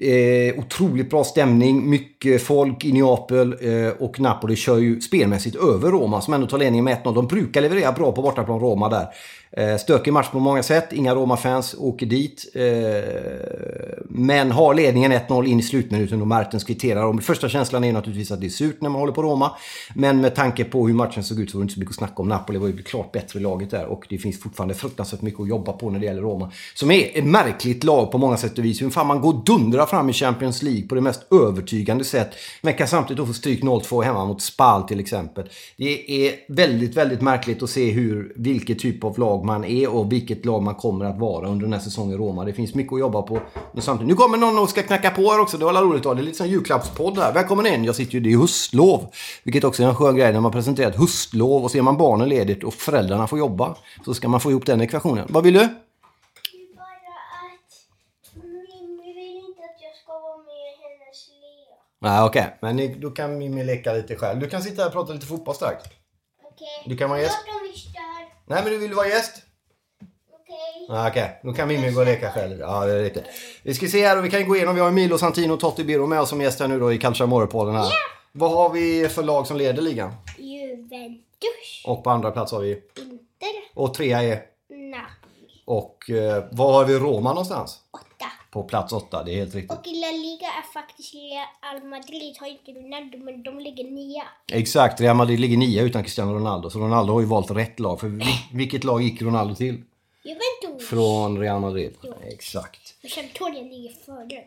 Eh, 0.00 0.58
otroligt 0.58 1.10
bra 1.10 1.24
stämning, 1.24 1.90
mycket 1.90 2.42
folk 2.42 2.84
i 2.84 2.92
Neapel 2.92 3.56
eh, 3.60 3.92
och 3.98 4.20
Napoli 4.20 4.56
kör 4.56 4.78
ju 4.78 5.00
spelmässigt 5.00 5.56
över 5.56 5.90
Roma 5.90 6.20
som 6.20 6.34
ändå 6.34 6.46
tar 6.46 6.58
ledningen 6.58 6.84
med 6.84 6.96
1-0. 7.04 7.14
De 7.14 7.26
brukar 7.26 7.60
leverera 7.60 7.92
bra 7.92 8.12
på 8.12 8.22
bortaplan 8.22 8.60
Roma 8.60 8.88
där. 8.88 9.06
Eh, 9.58 9.76
stökig 9.76 10.12
match 10.12 10.28
på 10.32 10.38
många 10.38 10.62
sätt. 10.62 10.92
Inga 10.92 11.14
Roma-fans 11.14 11.74
åker 11.78 12.06
dit. 12.06 12.46
Eh, 12.54 12.62
men 14.04 14.50
har 14.50 14.74
ledningen 14.74 15.12
1-0 15.12 15.46
in 15.46 15.60
i 15.60 15.62
slutminuten 15.62 16.20
och 16.20 16.26
Mertens 16.26 16.64
kvitterar. 16.64 17.04
Och 17.04 17.22
första 17.22 17.48
känslan 17.48 17.84
är 17.84 17.92
naturligtvis 17.92 18.30
att 18.30 18.40
det 18.40 18.46
är 18.46 18.50
surt 18.50 18.80
när 18.80 18.90
man 18.90 19.00
håller 19.00 19.12
på 19.12 19.22
Roma. 19.22 19.52
Men 19.94 20.20
med 20.20 20.34
tanke 20.34 20.64
på 20.64 20.86
hur 20.86 20.94
matchen 20.94 21.24
såg 21.24 21.40
ut 21.40 21.50
så 21.50 21.58
var 21.58 21.62
det 21.62 21.64
inte 21.64 21.74
så 21.74 21.80
mycket 21.80 21.92
att 21.92 21.98
snacka 21.98 22.22
om. 22.22 22.28
Napoli 22.28 22.58
var 22.58 22.68
ju 22.68 22.82
klart 22.82 23.12
bättre 23.12 23.40
laget 23.40 23.70
där 23.70 23.86
och 23.86 24.06
det 24.08 24.18
finns 24.18 24.40
fortfarande 24.40 24.74
fruktansvärt 24.74 25.22
mycket 25.22 25.40
att 25.40 25.48
jobba 25.48 25.72
på 25.72 25.90
när 25.90 25.98
det 25.98 26.06
gäller 26.06 26.22
Roma. 26.22 26.52
Som 26.74 26.90
är 26.90 27.18
ett 27.18 27.24
märkligt 27.24 27.84
lag 27.84 28.12
på 28.12 28.18
många 28.18 28.36
sätt 28.36 28.58
och 28.58 28.64
vis. 28.64 28.82
Hur 28.82 28.90
fan 28.90 29.06
man 29.06 29.20
går 29.20 29.32
och 29.32 29.44
dundrar 29.44 29.86
fram 29.86 30.10
i 30.10 30.12
Champions 30.12 30.62
League 30.62 30.88
på 30.88 30.94
det 30.94 31.00
mest 31.00 31.32
övertygande 31.32 32.04
sätt. 32.04 32.30
Men 32.62 32.74
kan 32.74 32.88
samtidigt 32.88 33.18
då 33.18 33.26
få 33.26 33.32
stryk 33.32 33.62
0-2 33.62 34.02
hemma 34.02 34.24
mot 34.24 34.42
Spal 34.42 34.82
till 34.82 35.00
exempel. 35.00 35.48
Det 35.76 36.26
är 36.26 36.34
väldigt, 36.48 36.96
väldigt 36.96 37.20
märkligt 37.20 37.62
att 37.62 37.70
se 37.70 37.90
hur, 37.90 38.32
vilket 38.36 38.78
typ 38.78 39.04
av 39.04 39.18
lag 39.18 39.45
man 39.46 39.64
är 39.64 39.88
och 39.88 40.12
vilket 40.12 40.44
lag 40.44 40.62
man 40.62 40.74
kommer 40.74 41.04
att 41.04 41.18
vara 41.18 41.48
under 41.48 41.64
den 41.64 41.72
här 41.72 41.80
säsongen 41.80 42.14
i 42.14 42.16
Roma. 42.16 42.44
Det 42.44 42.52
finns 42.52 42.74
mycket 42.74 42.92
att 42.92 43.00
jobba 43.00 43.22
på. 43.22 43.40
Men 43.72 43.82
samtidigt, 43.82 44.08
nu 44.08 44.14
kommer 44.14 44.38
någon 44.38 44.58
och 44.58 44.68
ska 44.68 44.82
knacka 44.82 45.10
på 45.10 45.22
här 45.22 45.40
också. 45.40 45.58
Det 45.58 45.64
var 45.64 45.82
roligt. 45.82 46.02
Det 46.02 46.10
är 46.10 46.14
lite 46.14 46.36
som 46.36 46.48
julklappspodd 46.48 47.18
här. 47.18 47.32
Välkommen 47.32 47.66
in. 47.66 47.84
Jag 47.84 47.96
sitter 47.96 48.14
ju, 48.14 48.20
det 48.20 48.32
är 48.32 48.38
höstlov. 48.38 49.06
Vilket 49.42 49.64
också 49.64 49.82
är 49.82 49.86
en 49.86 49.94
skön 49.94 50.16
grej 50.16 50.32
när 50.32 50.40
man 50.40 50.52
presenterar 50.52 50.90
ett 50.90 50.96
höstlov 50.96 51.64
och 51.64 51.70
ser 51.70 51.82
man 51.82 51.96
barnen 51.96 52.28
ledigt 52.28 52.64
och 52.64 52.74
föräldrarna 52.74 53.26
får 53.26 53.38
jobba. 53.38 53.76
Så 54.04 54.14
ska 54.14 54.28
man 54.28 54.40
få 54.40 54.50
ihop 54.50 54.66
den 54.66 54.80
ekvationen. 54.80 55.26
Vad 55.28 55.44
vill 55.44 55.54
du? 55.54 55.60
Bara 55.60 55.66
att 55.66 55.76
Mimmi 58.34 59.14
vill 59.14 59.36
inte 59.36 59.62
att 59.62 59.82
jag 59.82 59.96
ska 60.02 60.12
vara 60.12 60.36
med 60.36 60.66
i 60.72 60.76
hennes 60.82 61.28
lek. 61.28 61.78
Nej, 61.98 62.24
okej. 62.24 62.42
Okay. 62.42 62.52
Men 62.60 62.76
ni, 62.76 62.94
då 62.94 63.10
kan 63.10 63.38
Mimmi 63.38 63.64
leka 63.64 63.92
lite 63.92 64.16
själv. 64.16 64.40
Du 64.40 64.48
kan 64.48 64.62
sitta 64.62 64.82
här 64.82 64.88
och 64.88 64.92
prata 64.92 65.12
lite 65.12 65.26
fotboll 65.26 65.54
strax. 65.54 65.84
Okej? 66.42 66.82
Du 66.86 66.96
kan 66.96 67.10
vara 67.10 67.20
gäst. 67.20 67.38
Nej, 68.48 68.62
men 68.62 68.72
du 68.72 68.78
vill 68.78 68.94
vara 68.94 69.08
gäst? 69.08 69.42
Okej? 70.32 70.86
Ah, 70.88 71.08
Okej, 71.08 71.22
okay. 71.22 71.34
då 71.42 71.52
kan 71.52 71.68
Mimmi 71.68 71.90
gå 71.90 72.00
och 72.00 72.06
leka 72.06 72.30
själv. 72.32 72.60
Ja, 72.60 72.86
det 72.86 72.92
är 72.92 73.02
riktigt. 73.02 73.24
Vi 73.62 73.74
ska 73.74 73.88
se 73.88 74.06
här 74.06 74.18
och 74.18 74.24
vi 74.24 74.30
kan 74.30 74.48
gå 74.48 74.56
igenom. 74.56 74.74
Vi 74.74 74.80
har 74.80 74.90
Milo 74.90 75.18
Santino 75.18 75.52
och 75.54 75.60
Totti 75.60 75.84
Biro 75.84 76.06
med 76.06 76.20
oss 76.20 76.28
som 76.28 76.40
gäst 76.40 76.60
här 76.60 76.68
nu 76.68 76.80
då 76.80 76.92
i 76.92 76.98
Calciamore-podden 76.98 77.72
här. 77.72 77.84
Ja. 77.84 77.90
Vad 78.32 78.50
har 78.50 78.70
vi 78.70 79.08
för 79.08 79.22
lag 79.22 79.46
som 79.46 79.56
leder 79.56 79.82
ligan? 79.82 80.12
Juventus. 80.38 81.82
Och 81.86 82.04
på 82.04 82.10
andra 82.10 82.30
plats 82.30 82.52
har 82.52 82.60
vi? 82.60 82.70
Inter. 82.70 83.20
Och 83.74 83.94
trea 83.94 84.22
är? 84.22 84.42
Napoli. 84.68 85.62
Och 85.64 86.10
eh, 86.10 86.44
var 86.50 86.72
har 86.72 86.84
vi 86.84 86.98
Roma 86.98 87.28
någonstans? 87.30 87.78
Åtta. 87.90 88.05
På 88.56 88.62
plats 88.62 88.92
åtta, 88.92 89.22
det 89.24 89.32
är 89.32 89.36
helt 89.36 89.54
riktigt. 89.54 89.78
Och 89.78 89.86
i 89.86 90.00
La 90.00 90.06
Liga 90.10 90.46
är 90.46 90.72
faktiskt 90.72 91.14
Real 91.14 91.84
Madrid 91.84 92.36
har 92.40 92.46
inte 92.46 92.70
Ronaldo 92.72 93.18
men 93.18 93.42
de 93.42 93.58
ligger 93.58 93.84
nia. 93.84 94.22
Exakt, 94.52 95.00
Real 95.00 95.16
Madrid 95.16 95.40
ligger 95.40 95.56
nia 95.56 95.82
utan 95.82 96.02
Cristiano 96.02 96.34
Ronaldo. 96.34 96.70
Så 96.70 96.78
Ronaldo 96.78 97.12
har 97.12 97.20
ju 97.20 97.26
valt 97.26 97.50
rätt 97.50 97.80
lag. 97.80 98.00
För 98.00 98.06
vil- 98.08 98.26
vilket 98.52 98.84
lag 98.84 99.02
gick 99.02 99.22
Ronaldo 99.22 99.54
till? 99.54 99.82
Juventus. 100.24 100.88
Från 100.88 101.38
Real 101.38 101.60
Madrid. 101.60 101.94
Ja. 102.02 102.14
Exakt. 102.32 102.94
Och 103.04 103.10
Sampdoria 103.10 103.62
ligger 103.62 103.92
före. 104.06 104.42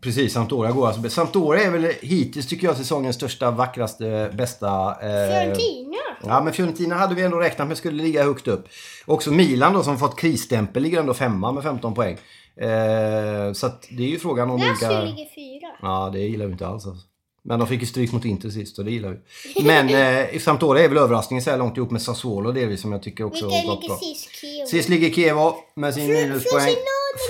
Precis, 0.00 0.32
Sampdoria 0.32 0.72
går 0.72 0.86
alltså. 0.88 1.10
Sampdoria 1.10 1.62
är 1.62 1.70
väl 1.70 1.92
hittills 2.02 2.46
tycker 2.48 2.66
jag 2.66 2.76
säsongens 2.76 3.16
största, 3.16 3.50
vackraste, 3.50 4.30
bästa... 4.34 4.90
Eh, 4.90 5.30
Fiorentina. 5.30 5.96
Ja, 6.22 6.40
men 6.42 6.52
Fiorentina 6.52 6.94
hade 6.94 7.14
vi 7.14 7.22
ändå 7.22 7.36
räknat 7.36 7.68
med 7.68 7.76
skulle 7.76 8.02
ligga 8.02 8.24
högt 8.24 8.48
upp. 8.48 8.68
Också 9.06 9.30
Milan 9.30 9.72
då 9.72 9.82
som 9.82 9.98
fått 9.98 10.16
krisstämpel 10.16 10.82
ligger 10.82 11.00
ändå 11.00 11.14
femma 11.14 11.52
med 11.52 11.62
15 11.62 11.94
poäng. 11.94 12.16
Eh, 12.60 13.52
så 13.52 13.66
att 13.66 13.86
det 13.90 14.02
är 14.02 14.08
ju 14.08 14.18
frågan 14.18 14.50
om 14.50 14.60
Lazio 14.60 15.04
ligger 15.04 15.34
fyra. 15.34 15.68
Ja, 15.82 16.10
det 16.12 16.18
gillar 16.18 16.46
vi 16.46 16.52
inte 16.52 16.66
alls 16.66 16.86
alltså. 16.86 17.06
Men 17.42 17.58
de 17.58 17.68
fick 17.68 17.80
ju 17.80 17.86
stryk 17.86 18.12
mot 18.12 18.24
Inter 18.24 18.50
sist 18.50 18.78
och 18.78 18.84
det 18.84 18.90
gillar 18.90 19.10
vi. 19.54 19.62
Men 19.64 19.88
eh, 19.88 20.38
Sampdoria 20.38 20.84
är 20.84 20.88
väl 20.88 20.98
överraskningen 20.98 21.42
så 21.42 21.50
här 21.50 21.58
långt 21.58 21.76
ihop 21.76 21.90
med 21.90 22.02
Sassuolo 22.02 22.52
delvis 22.52 22.80
som 22.80 22.92
jag 22.92 23.02
tycker 23.02 23.24
också 23.24 23.44
Vilka 23.44 23.68
har 23.68 23.76
gått 23.76 23.86
bra. 23.86 23.96
sist? 23.96 24.30
Kiev. 24.40 24.66
Sist 24.66 24.88
ligger 24.88 25.10
Kievo 25.10 25.54
med 25.74 25.94
sin 25.94 26.06
minuspoäng. 26.06 26.74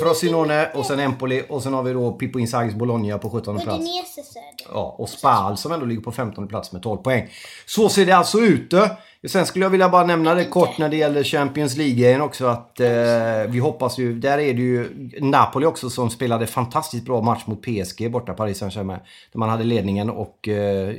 Frosinone 0.00 0.70
och 0.74 0.86
sen 0.86 1.00
Empoli 1.00 1.42
och 1.48 1.62
sen 1.62 1.74
har 1.74 1.82
vi 1.82 1.92
då 1.92 2.12
Pippo 2.12 2.38
Inzaghis 2.38 2.74
Bologna 2.74 3.18
på 3.18 3.30
17 3.30 3.60
plats. 3.60 3.80
Udinese 3.80 4.22
det. 4.34 4.57
Ja, 4.72 4.94
och 4.98 5.08
Spal 5.08 5.56
som 5.56 5.72
ändå 5.72 5.86
ligger 5.86 6.02
på 6.02 6.12
15 6.12 6.48
plats 6.48 6.72
med 6.72 6.82
12 6.82 6.98
poäng. 6.98 7.28
Så 7.66 7.88
ser 7.88 8.06
det 8.06 8.12
alltså 8.12 8.38
ut. 8.38 8.74
Sen 9.26 9.46
skulle 9.46 9.64
jag 9.64 9.70
vilja 9.70 9.88
bara 9.88 10.06
nämna 10.06 10.34
det 10.34 10.44
kort 10.44 10.78
när 10.78 10.88
det 10.88 10.96
gäller 10.96 11.24
Champions 11.24 11.76
League-grejen 11.76 12.20
också 12.20 12.46
att 12.46 12.80
eh, 12.80 12.88
vi 13.48 13.58
hoppas 13.58 13.98
ju, 13.98 14.14
där 14.18 14.38
är 14.38 14.54
det 14.54 14.62
ju 14.62 15.10
Napoli 15.20 15.66
också 15.66 15.90
som 15.90 16.10
spelade 16.10 16.46
fantastiskt 16.46 17.04
bra 17.04 17.22
match 17.22 17.42
mot 17.46 17.62
PSG 17.62 18.10
borta 18.10 18.34
Paris 18.34 18.58
Saint-Germain. 18.58 19.00
Där 19.32 19.38
man 19.38 19.48
hade 19.48 19.64
ledningen 19.64 20.10
och 20.10 20.48
eh, 20.48 20.94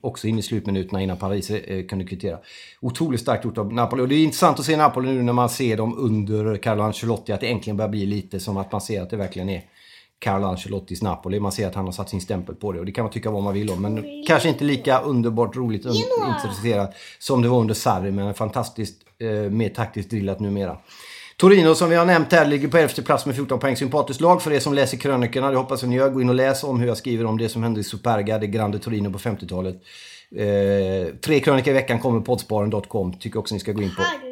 också 0.00 0.26
in 0.26 0.38
i 0.38 0.42
slutminuterna 0.42 1.02
innan 1.02 1.16
Paris 1.16 1.50
eh, 1.50 1.86
kunde 1.86 2.04
kvittera. 2.04 2.38
Otroligt 2.80 3.20
starkt 3.20 3.44
gjort 3.44 3.58
av 3.58 3.72
Napoli 3.72 4.02
och 4.02 4.08
det 4.08 4.14
är 4.14 4.24
intressant 4.24 4.58
att 4.58 4.64
se 4.64 4.76
Napoli 4.76 5.12
nu 5.12 5.22
när 5.22 5.32
man 5.32 5.48
ser 5.48 5.76
dem 5.76 5.98
under 5.98 6.56
Carlo 6.56 6.82
Ancelotti 6.82 7.32
att 7.32 7.40
det 7.40 7.50
äntligen 7.50 7.76
börjar 7.76 7.90
bli 7.90 8.06
lite 8.06 8.40
som 8.40 8.56
att 8.56 8.72
man 8.72 8.80
ser 8.80 9.02
att 9.02 9.10
det 9.10 9.16
verkligen 9.16 9.48
är 9.48 9.62
Carlo 10.22 10.46
Ancelottis 10.46 11.02
Napoli. 11.02 11.40
Man 11.40 11.52
ser 11.52 11.66
att 11.66 11.74
han 11.74 11.84
har 11.84 11.92
satt 11.92 12.08
sin 12.08 12.20
stämpel 12.20 12.54
på 12.54 12.72
det 12.72 12.78
och 12.78 12.86
det 12.86 12.92
kan 12.92 13.04
man 13.04 13.12
tycka 13.12 13.30
vad 13.30 13.42
man 13.42 13.54
vill 13.54 13.70
om. 13.70 13.82
Men 13.82 14.24
kanske 14.26 14.48
inte 14.48 14.64
lika 14.64 15.00
underbart 15.00 15.56
roligt 15.56 15.86
och 15.86 15.94
intresserat 15.94 16.94
som 17.18 17.42
det 17.42 17.48
var 17.48 17.60
under 17.60 17.74
Sarri. 17.74 18.10
Men 18.10 18.34
fantastiskt 18.34 18.96
eh, 19.18 19.28
mer 19.28 19.68
taktiskt 19.68 20.10
drillat 20.10 20.40
numera. 20.40 20.76
Torino 21.36 21.74
som 21.74 21.90
vi 21.90 21.96
har 21.96 22.04
nämnt 22.04 22.32
här 22.32 22.46
ligger 22.46 22.68
på 22.68 22.76
elfte 22.76 23.02
plats 23.02 23.26
med 23.26 23.36
14 23.36 23.58
poäng. 23.58 23.76
Sympatiskt 23.76 24.20
lag 24.20 24.42
för 24.42 24.52
er 24.52 24.60
som 24.60 24.74
läser 24.74 24.96
krönikorna. 24.96 25.50
Det 25.50 25.56
hoppas 25.56 25.82
jag 25.82 25.88
ni 25.88 25.96
gör. 25.96 26.10
Gå 26.10 26.20
in 26.20 26.28
och 26.28 26.34
läs 26.34 26.64
om 26.64 26.80
hur 26.80 26.86
jag 26.86 26.96
skriver 26.96 27.24
om 27.24 27.38
det 27.38 27.48
som 27.48 27.62
hände 27.62 27.80
i 27.80 27.84
Superga, 27.84 28.38
det 28.38 28.46
Grande 28.46 28.78
Torino 28.78 29.12
på 29.12 29.18
50-talet. 29.18 29.74
Eh, 30.36 31.14
tre 31.14 31.40
krönikor 31.40 31.70
i 31.70 31.74
veckan 31.74 31.98
kommer 31.98 32.18
på 32.18 32.24
poddsparen.com. 32.24 33.12
Tycker 33.12 33.38
också 33.38 33.54
ni 33.54 33.60
ska 33.60 33.72
gå 33.72 33.82
in 33.82 33.94
på. 33.96 34.31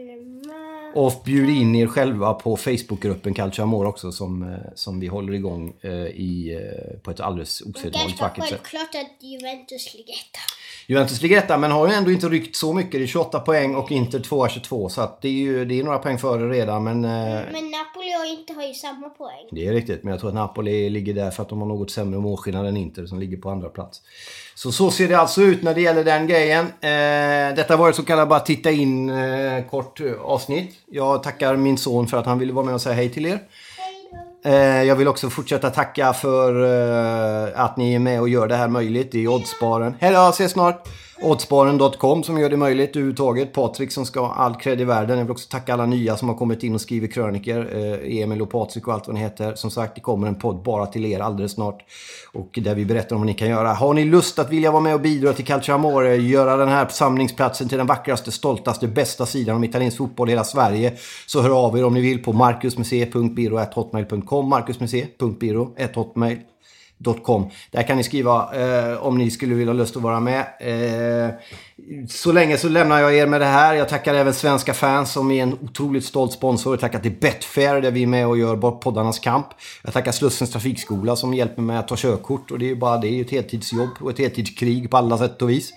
Och 0.94 1.22
bjud 1.24 1.50
in 1.50 1.74
er 1.74 1.86
själva 1.86 2.34
på 2.34 2.56
Facebookgruppen 2.56 3.34
Calcio 3.34 3.62
Amor 3.62 3.86
också 3.86 4.12
som, 4.12 4.42
eh, 4.42 4.58
som 4.74 5.00
vi 5.00 5.06
håller 5.06 5.32
igång 5.32 5.72
eh, 5.80 5.90
i, 5.92 6.58
eh, 6.60 6.98
på 6.98 7.10
ett 7.10 7.20
alldeles 7.20 7.60
osedvanligt 7.60 8.20
vackert 8.20 8.48
sätt. 8.48 8.60
självklart 8.62 9.02
att 9.04 9.22
Juventus 9.22 9.94
ligger 9.94 10.12
etta. 10.12 10.40
Juventus 10.86 11.22
ligger 11.22 11.38
etta 11.38 11.58
men 11.58 11.70
har 11.70 11.88
ju 11.88 11.94
ändå 11.94 12.10
inte 12.10 12.28
ryckt 12.28 12.56
så 12.56 12.72
mycket. 12.72 12.92
Det 12.92 13.02
är 13.02 13.06
28 13.06 13.40
poäng 13.40 13.74
och 13.74 13.92
Inter 13.92 14.20
2 14.20 14.48
22 14.48 14.88
så 14.88 15.00
att 15.00 15.22
det 15.22 15.28
är 15.28 15.32
ju 15.32 15.64
det 15.64 15.80
är 15.80 15.84
några 15.84 15.98
poäng 15.98 16.18
före 16.18 16.50
redan 16.50 16.84
men... 16.84 17.00
Men 17.00 17.70
Napoli 17.70 18.14
och 18.20 18.38
Inter 18.38 18.54
har 18.54 18.62
ju 18.62 18.74
samma 18.74 19.10
poäng. 19.10 19.48
Det 19.50 19.66
är 19.66 19.72
riktigt 19.72 20.02
men 20.02 20.10
jag 20.10 20.20
tror 20.20 20.30
att 20.30 20.34
Napoli 20.34 20.90
ligger 20.90 21.14
där 21.14 21.30
för 21.30 21.42
att 21.42 21.48
de 21.48 21.60
har 21.60 21.68
något 21.68 21.90
sämre 21.90 22.20
målskillnad 22.20 22.66
än 22.66 22.76
Inter 22.76 23.06
som 23.06 23.18
ligger 23.18 23.36
på 23.36 23.50
andra 23.50 23.68
plats. 23.68 24.02
Så 24.62 24.72
så 24.72 24.90
ser 24.90 25.08
det 25.08 25.14
alltså 25.14 25.42
ut 25.42 25.62
när 25.62 25.74
det 25.74 25.80
gäller 25.80 26.04
den 26.04 26.26
grejen. 26.26 26.66
Eh, 26.66 27.56
detta 27.56 27.76
var 27.76 27.90
ett 27.90 27.96
så 27.96 28.02
kallat 28.02 28.28
bara 28.28 28.40
titta 28.40 28.70
in 28.70 29.10
eh, 29.10 29.64
kort 29.70 30.00
avsnitt. 30.24 30.74
Jag 30.90 31.22
tackar 31.22 31.56
min 31.56 31.78
son 31.78 32.06
för 32.06 32.16
att 32.16 32.26
han 32.26 32.38
ville 32.38 32.52
vara 32.52 32.64
med 32.64 32.74
och 32.74 32.80
säga 32.80 32.94
hej 32.94 33.08
till 33.08 33.26
er. 33.26 33.38
Eh, 34.44 34.82
jag 34.82 34.96
vill 34.96 35.08
också 35.08 35.30
fortsätta 35.30 35.70
tacka 35.70 36.12
för 36.12 36.64
eh, 36.64 37.60
att 37.64 37.76
ni 37.76 37.94
är 37.94 37.98
med 37.98 38.20
och 38.20 38.28
gör 38.28 38.48
det 38.48 38.56
här 38.56 38.68
möjligt 38.68 39.14
i 39.14 39.28
Oddsbaren. 39.28 39.94
Hej 40.00 40.12
då, 40.12 40.28
ses 40.28 40.52
snart! 40.52 40.88
Oddsparen.com 41.22 42.22
som 42.22 42.40
gör 42.40 42.50
det 42.50 42.56
möjligt 42.56 42.90
överhuvudtaget. 42.90 43.52
Patrik 43.52 43.92
som 43.92 44.06
ska 44.06 44.20
ha 44.20 44.34
all 44.34 44.54
cred 44.54 44.80
i 44.80 44.84
världen. 44.84 45.18
Jag 45.18 45.24
vill 45.24 45.32
också 45.32 45.48
tacka 45.50 45.72
alla 45.72 45.86
nya 45.86 46.16
som 46.16 46.28
har 46.28 46.36
kommit 46.36 46.62
in 46.62 46.74
och 46.74 46.80
skrivit 46.80 47.14
kröniker. 47.14 47.68
Eh, 47.72 48.22
Emil 48.22 48.42
och 48.42 48.50
Patrik 48.50 48.88
och 48.88 48.94
allt 48.94 49.06
vad 49.06 49.14
ni 49.14 49.20
heter. 49.20 49.54
Som 49.54 49.70
sagt, 49.70 49.94
det 49.94 50.00
kommer 50.00 50.28
en 50.28 50.34
podd 50.34 50.62
bara 50.62 50.86
till 50.86 51.04
er 51.04 51.20
alldeles 51.20 51.52
snart. 51.52 51.82
Och 52.32 52.58
där 52.62 52.74
vi 52.74 52.84
berättar 52.84 53.16
om 53.16 53.20
vad 53.20 53.26
ni 53.26 53.34
kan 53.34 53.48
göra. 53.48 53.72
Har 53.72 53.94
ni 53.94 54.04
lust 54.04 54.38
att 54.38 54.52
vilja 54.52 54.70
vara 54.70 54.82
med 54.82 54.94
och 54.94 55.00
bidra 55.00 55.32
till 55.32 55.44
Calcio 55.44 55.74
Amore, 55.74 56.16
göra 56.16 56.56
den 56.56 56.68
här 56.68 56.88
samlingsplatsen 56.88 57.68
till 57.68 57.78
den 57.78 57.86
vackraste, 57.86 58.32
stoltaste, 58.32 58.88
bästa 58.88 59.26
sidan 59.26 59.56
om 59.56 59.64
italiensk 59.64 59.96
fotboll 59.96 60.28
i 60.28 60.32
hela 60.32 60.44
Sverige. 60.44 60.92
Så 61.26 61.42
hör 61.42 61.66
av 61.66 61.78
er 61.78 61.84
om 61.84 61.94
ni 61.94 62.00
vill 62.00 62.22
på 62.22 62.32
marcusmusee.biro.hotmail.com 62.32 64.48
marcusmusee.biro.hotmail 64.48 66.38
Com. 67.22 67.50
Där 67.70 67.82
kan 67.82 67.96
ni 67.96 68.04
skriva 68.04 68.50
eh, 68.54 69.06
om 69.06 69.18
ni 69.18 69.30
skulle 69.30 69.54
vilja 69.54 69.72
ha 69.72 69.78
lust 69.78 69.96
att 69.96 70.02
vara 70.02 70.20
med. 70.20 70.46
Eh, 70.60 71.30
så 72.08 72.32
länge 72.32 72.56
så 72.56 72.68
lämnar 72.68 73.00
jag 73.00 73.14
er 73.14 73.26
med 73.26 73.40
det 73.40 73.46
här. 73.46 73.74
Jag 73.74 73.88
tackar 73.88 74.14
även 74.14 74.34
svenska 74.34 74.74
fans 74.74 75.12
som 75.12 75.30
är 75.30 75.42
en 75.42 75.52
otroligt 75.52 76.04
stolt 76.04 76.32
sponsor. 76.32 76.72
Jag 76.72 76.80
tackar 76.80 76.98
till 76.98 77.16
Betfair 77.20 77.80
där 77.80 77.90
vi 77.90 78.02
är 78.02 78.06
med 78.06 78.26
och 78.26 78.38
gör 78.38 78.56
poddarnas 78.56 79.18
kamp. 79.18 79.46
Jag 79.84 79.92
tackar 79.92 80.12
Slussens 80.12 80.50
trafikskola 80.50 81.16
som 81.16 81.34
hjälper 81.34 81.62
mig 81.62 81.76
att 81.76 81.88
ta 81.88 81.96
körkort. 81.98 82.50
Och 82.50 82.58
det 82.58 82.64
är 82.64 82.68
ju 82.68 82.76
bara 82.76 82.98
det, 82.98 83.08
är 83.08 83.20
ett 83.20 83.30
heltidsjobb 83.30 83.90
och 84.00 84.10
ett 84.10 84.18
heltidskrig 84.18 84.90
på 84.90 84.96
alla 84.96 85.18
sätt 85.18 85.42
och 85.42 85.50
vis. 85.50 85.72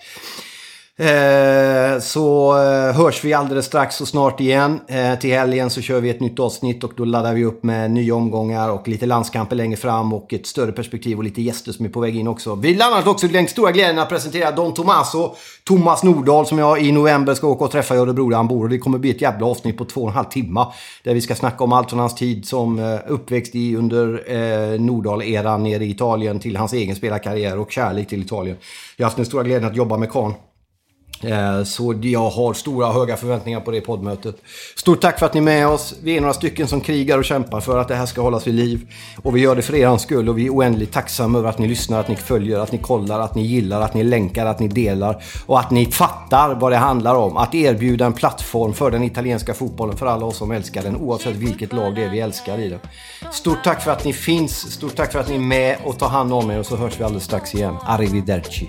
Eh, 0.96 2.00
så 2.00 2.56
eh, 2.58 2.96
hörs 2.96 3.24
vi 3.24 3.32
alldeles 3.32 3.66
strax 3.66 4.00
och 4.00 4.08
snart 4.08 4.40
igen. 4.40 4.80
Eh, 4.88 5.18
till 5.18 5.30
helgen 5.30 5.70
så 5.70 5.80
kör 5.80 6.00
vi 6.00 6.10
ett 6.10 6.20
nytt 6.20 6.38
avsnitt 6.38 6.84
och 6.84 6.92
då 6.96 7.04
laddar 7.04 7.34
vi 7.34 7.44
upp 7.44 7.62
med 7.62 7.90
nya 7.90 8.14
omgångar 8.14 8.70
och 8.70 8.88
lite 8.88 9.06
landskamper 9.06 9.56
längre 9.56 9.76
fram 9.76 10.12
och 10.12 10.32
ett 10.32 10.46
större 10.46 10.72
perspektiv 10.72 11.18
och 11.18 11.24
lite 11.24 11.42
gäster 11.42 11.72
som 11.72 11.84
är 11.84 11.88
på 11.88 12.00
väg 12.00 12.16
in 12.16 12.28
också. 12.28 12.54
Vi 12.54 12.74
landar 12.74 13.08
också 13.08 13.28
den 13.28 13.48
stora 13.48 13.72
glädjen 13.72 13.98
att 13.98 14.08
presentera 14.08 14.50
Don 14.50 14.74
Tomaso, 14.74 15.34
Thomas 15.64 16.02
Nordahl 16.02 16.46
som 16.46 16.58
jag 16.58 16.82
i 16.82 16.92
november 16.92 17.34
ska 17.34 17.46
åka 17.46 17.64
och 17.64 17.70
träffa 17.70 17.94
i 17.94 17.98
Örebro 17.98 18.28
där 18.28 18.36
han 18.36 18.48
bor. 18.48 18.64
Och 18.64 18.70
det 18.70 18.78
kommer 18.78 18.98
bli 18.98 19.10
ett 19.10 19.22
jävla 19.22 19.46
avsnitt 19.46 19.78
på 19.78 19.84
två 19.84 20.00
och 20.00 20.08
en 20.08 20.14
halv 20.14 20.28
timme. 20.28 20.66
Där 21.02 21.14
vi 21.14 21.20
ska 21.20 21.34
snacka 21.34 21.64
om 21.64 21.72
allt 21.72 21.90
från 21.90 22.00
hans 22.00 22.14
tid 22.14 22.46
som 22.46 22.78
eh, 22.78 22.98
uppväxt 23.06 23.54
i 23.54 23.76
under 23.76 24.32
eh, 24.32 24.80
Nordahl-eran 24.80 25.62
nere 25.62 25.84
i 25.84 25.90
Italien 25.90 26.40
till 26.40 26.56
hans 26.56 26.72
egen 26.72 26.96
spelarkarriär 26.96 27.58
och 27.58 27.72
kärlek 27.72 28.08
till 28.08 28.22
Italien. 28.22 28.56
Jag 28.96 29.04
har 29.04 29.06
haft 29.06 29.16
den 29.16 29.26
stora 29.26 29.42
glädjen 29.42 29.70
att 29.70 29.76
jobba 29.76 29.96
med 29.96 30.12
Kahn 30.12 30.34
så 31.64 31.94
jag 32.02 32.30
har 32.30 32.54
stora 32.54 32.92
höga 32.92 33.16
förväntningar 33.16 33.60
på 33.60 33.70
det 33.70 33.80
poddmötet. 33.80 34.36
Stort 34.76 35.00
tack 35.00 35.18
för 35.18 35.26
att 35.26 35.34
ni 35.34 35.38
är 35.38 35.44
med 35.44 35.68
oss. 35.68 35.94
Vi 36.02 36.16
är 36.16 36.20
några 36.20 36.34
stycken 36.34 36.68
som 36.68 36.80
krigar 36.80 37.18
och 37.18 37.24
kämpar 37.24 37.60
för 37.60 37.78
att 37.78 37.88
det 37.88 37.94
här 37.94 38.06
ska 38.06 38.20
hållas 38.20 38.46
vid 38.46 38.54
liv. 38.54 38.92
Och 39.22 39.36
vi 39.36 39.40
gör 39.40 39.56
det 39.56 39.62
för 39.62 39.74
er 39.74 39.96
skull 39.96 40.28
och 40.28 40.38
vi 40.38 40.46
är 40.46 40.50
oändligt 40.50 40.92
tacksamma 40.92 41.38
över 41.38 41.48
att 41.48 41.58
ni 41.58 41.68
lyssnar, 41.68 42.00
att 42.00 42.08
ni 42.08 42.16
följer, 42.16 42.58
att 42.58 42.72
ni 42.72 42.78
kollar, 42.78 43.20
att 43.20 43.34
ni 43.34 43.42
gillar, 43.42 43.80
att 43.80 43.94
ni 43.94 44.04
länkar, 44.04 44.46
att 44.46 44.60
ni 44.60 44.68
delar. 44.68 45.22
Och 45.46 45.60
att 45.60 45.70
ni 45.70 45.86
fattar 45.86 46.54
vad 46.54 46.72
det 46.72 46.76
handlar 46.76 47.14
om. 47.14 47.36
Att 47.36 47.54
erbjuda 47.54 48.06
en 48.06 48.12
plattform 48.12 48.72
för 48.72 48.90
den 48.90 49.02
italienska 49.02 49.54
fotbollen 49.54 49.96
för 49.96 50.06
alla 50.06 50.26
oss 50.26 50.36
som 50.36 50.50
älskar 50.50 50.82
den 50.82 50.96
oavsett 50.96 51.36
vilket 51.36 51.72
lag 51.72 51.94
det 51.94 52.04
är 52.04 52.10
vi 52.10 52.20
älskar 52.20 52.58
i 52.58 52.68
den. 52.68 52.80
Stort 53.32 53.64
tack 53.64 53.82
för 53.82 53.90
att 53.90 54.04
ni 54.04 54.12
finns. 54.12 54.72
Stort 54.72 54.96
tack 54.96 55.12
för 55.12 55.18
att 55.18 55.28
ni 55.28 55.34
är 55.34 55.38
med 55.38 55.76
och 55.84 55.98
tar 55.98 56.08
hand 56.08 56.32
om 56.32 56.50
er 56.50 56.58
och 56.58 56.66
så 56.66 56.76
hörs 56.76 57.00
vi 57.00 57.04
alldeles 57.04 57.24
strax 57.24 57.54
igen. 57.54 57.76
Arrivederci. 57.84 58.68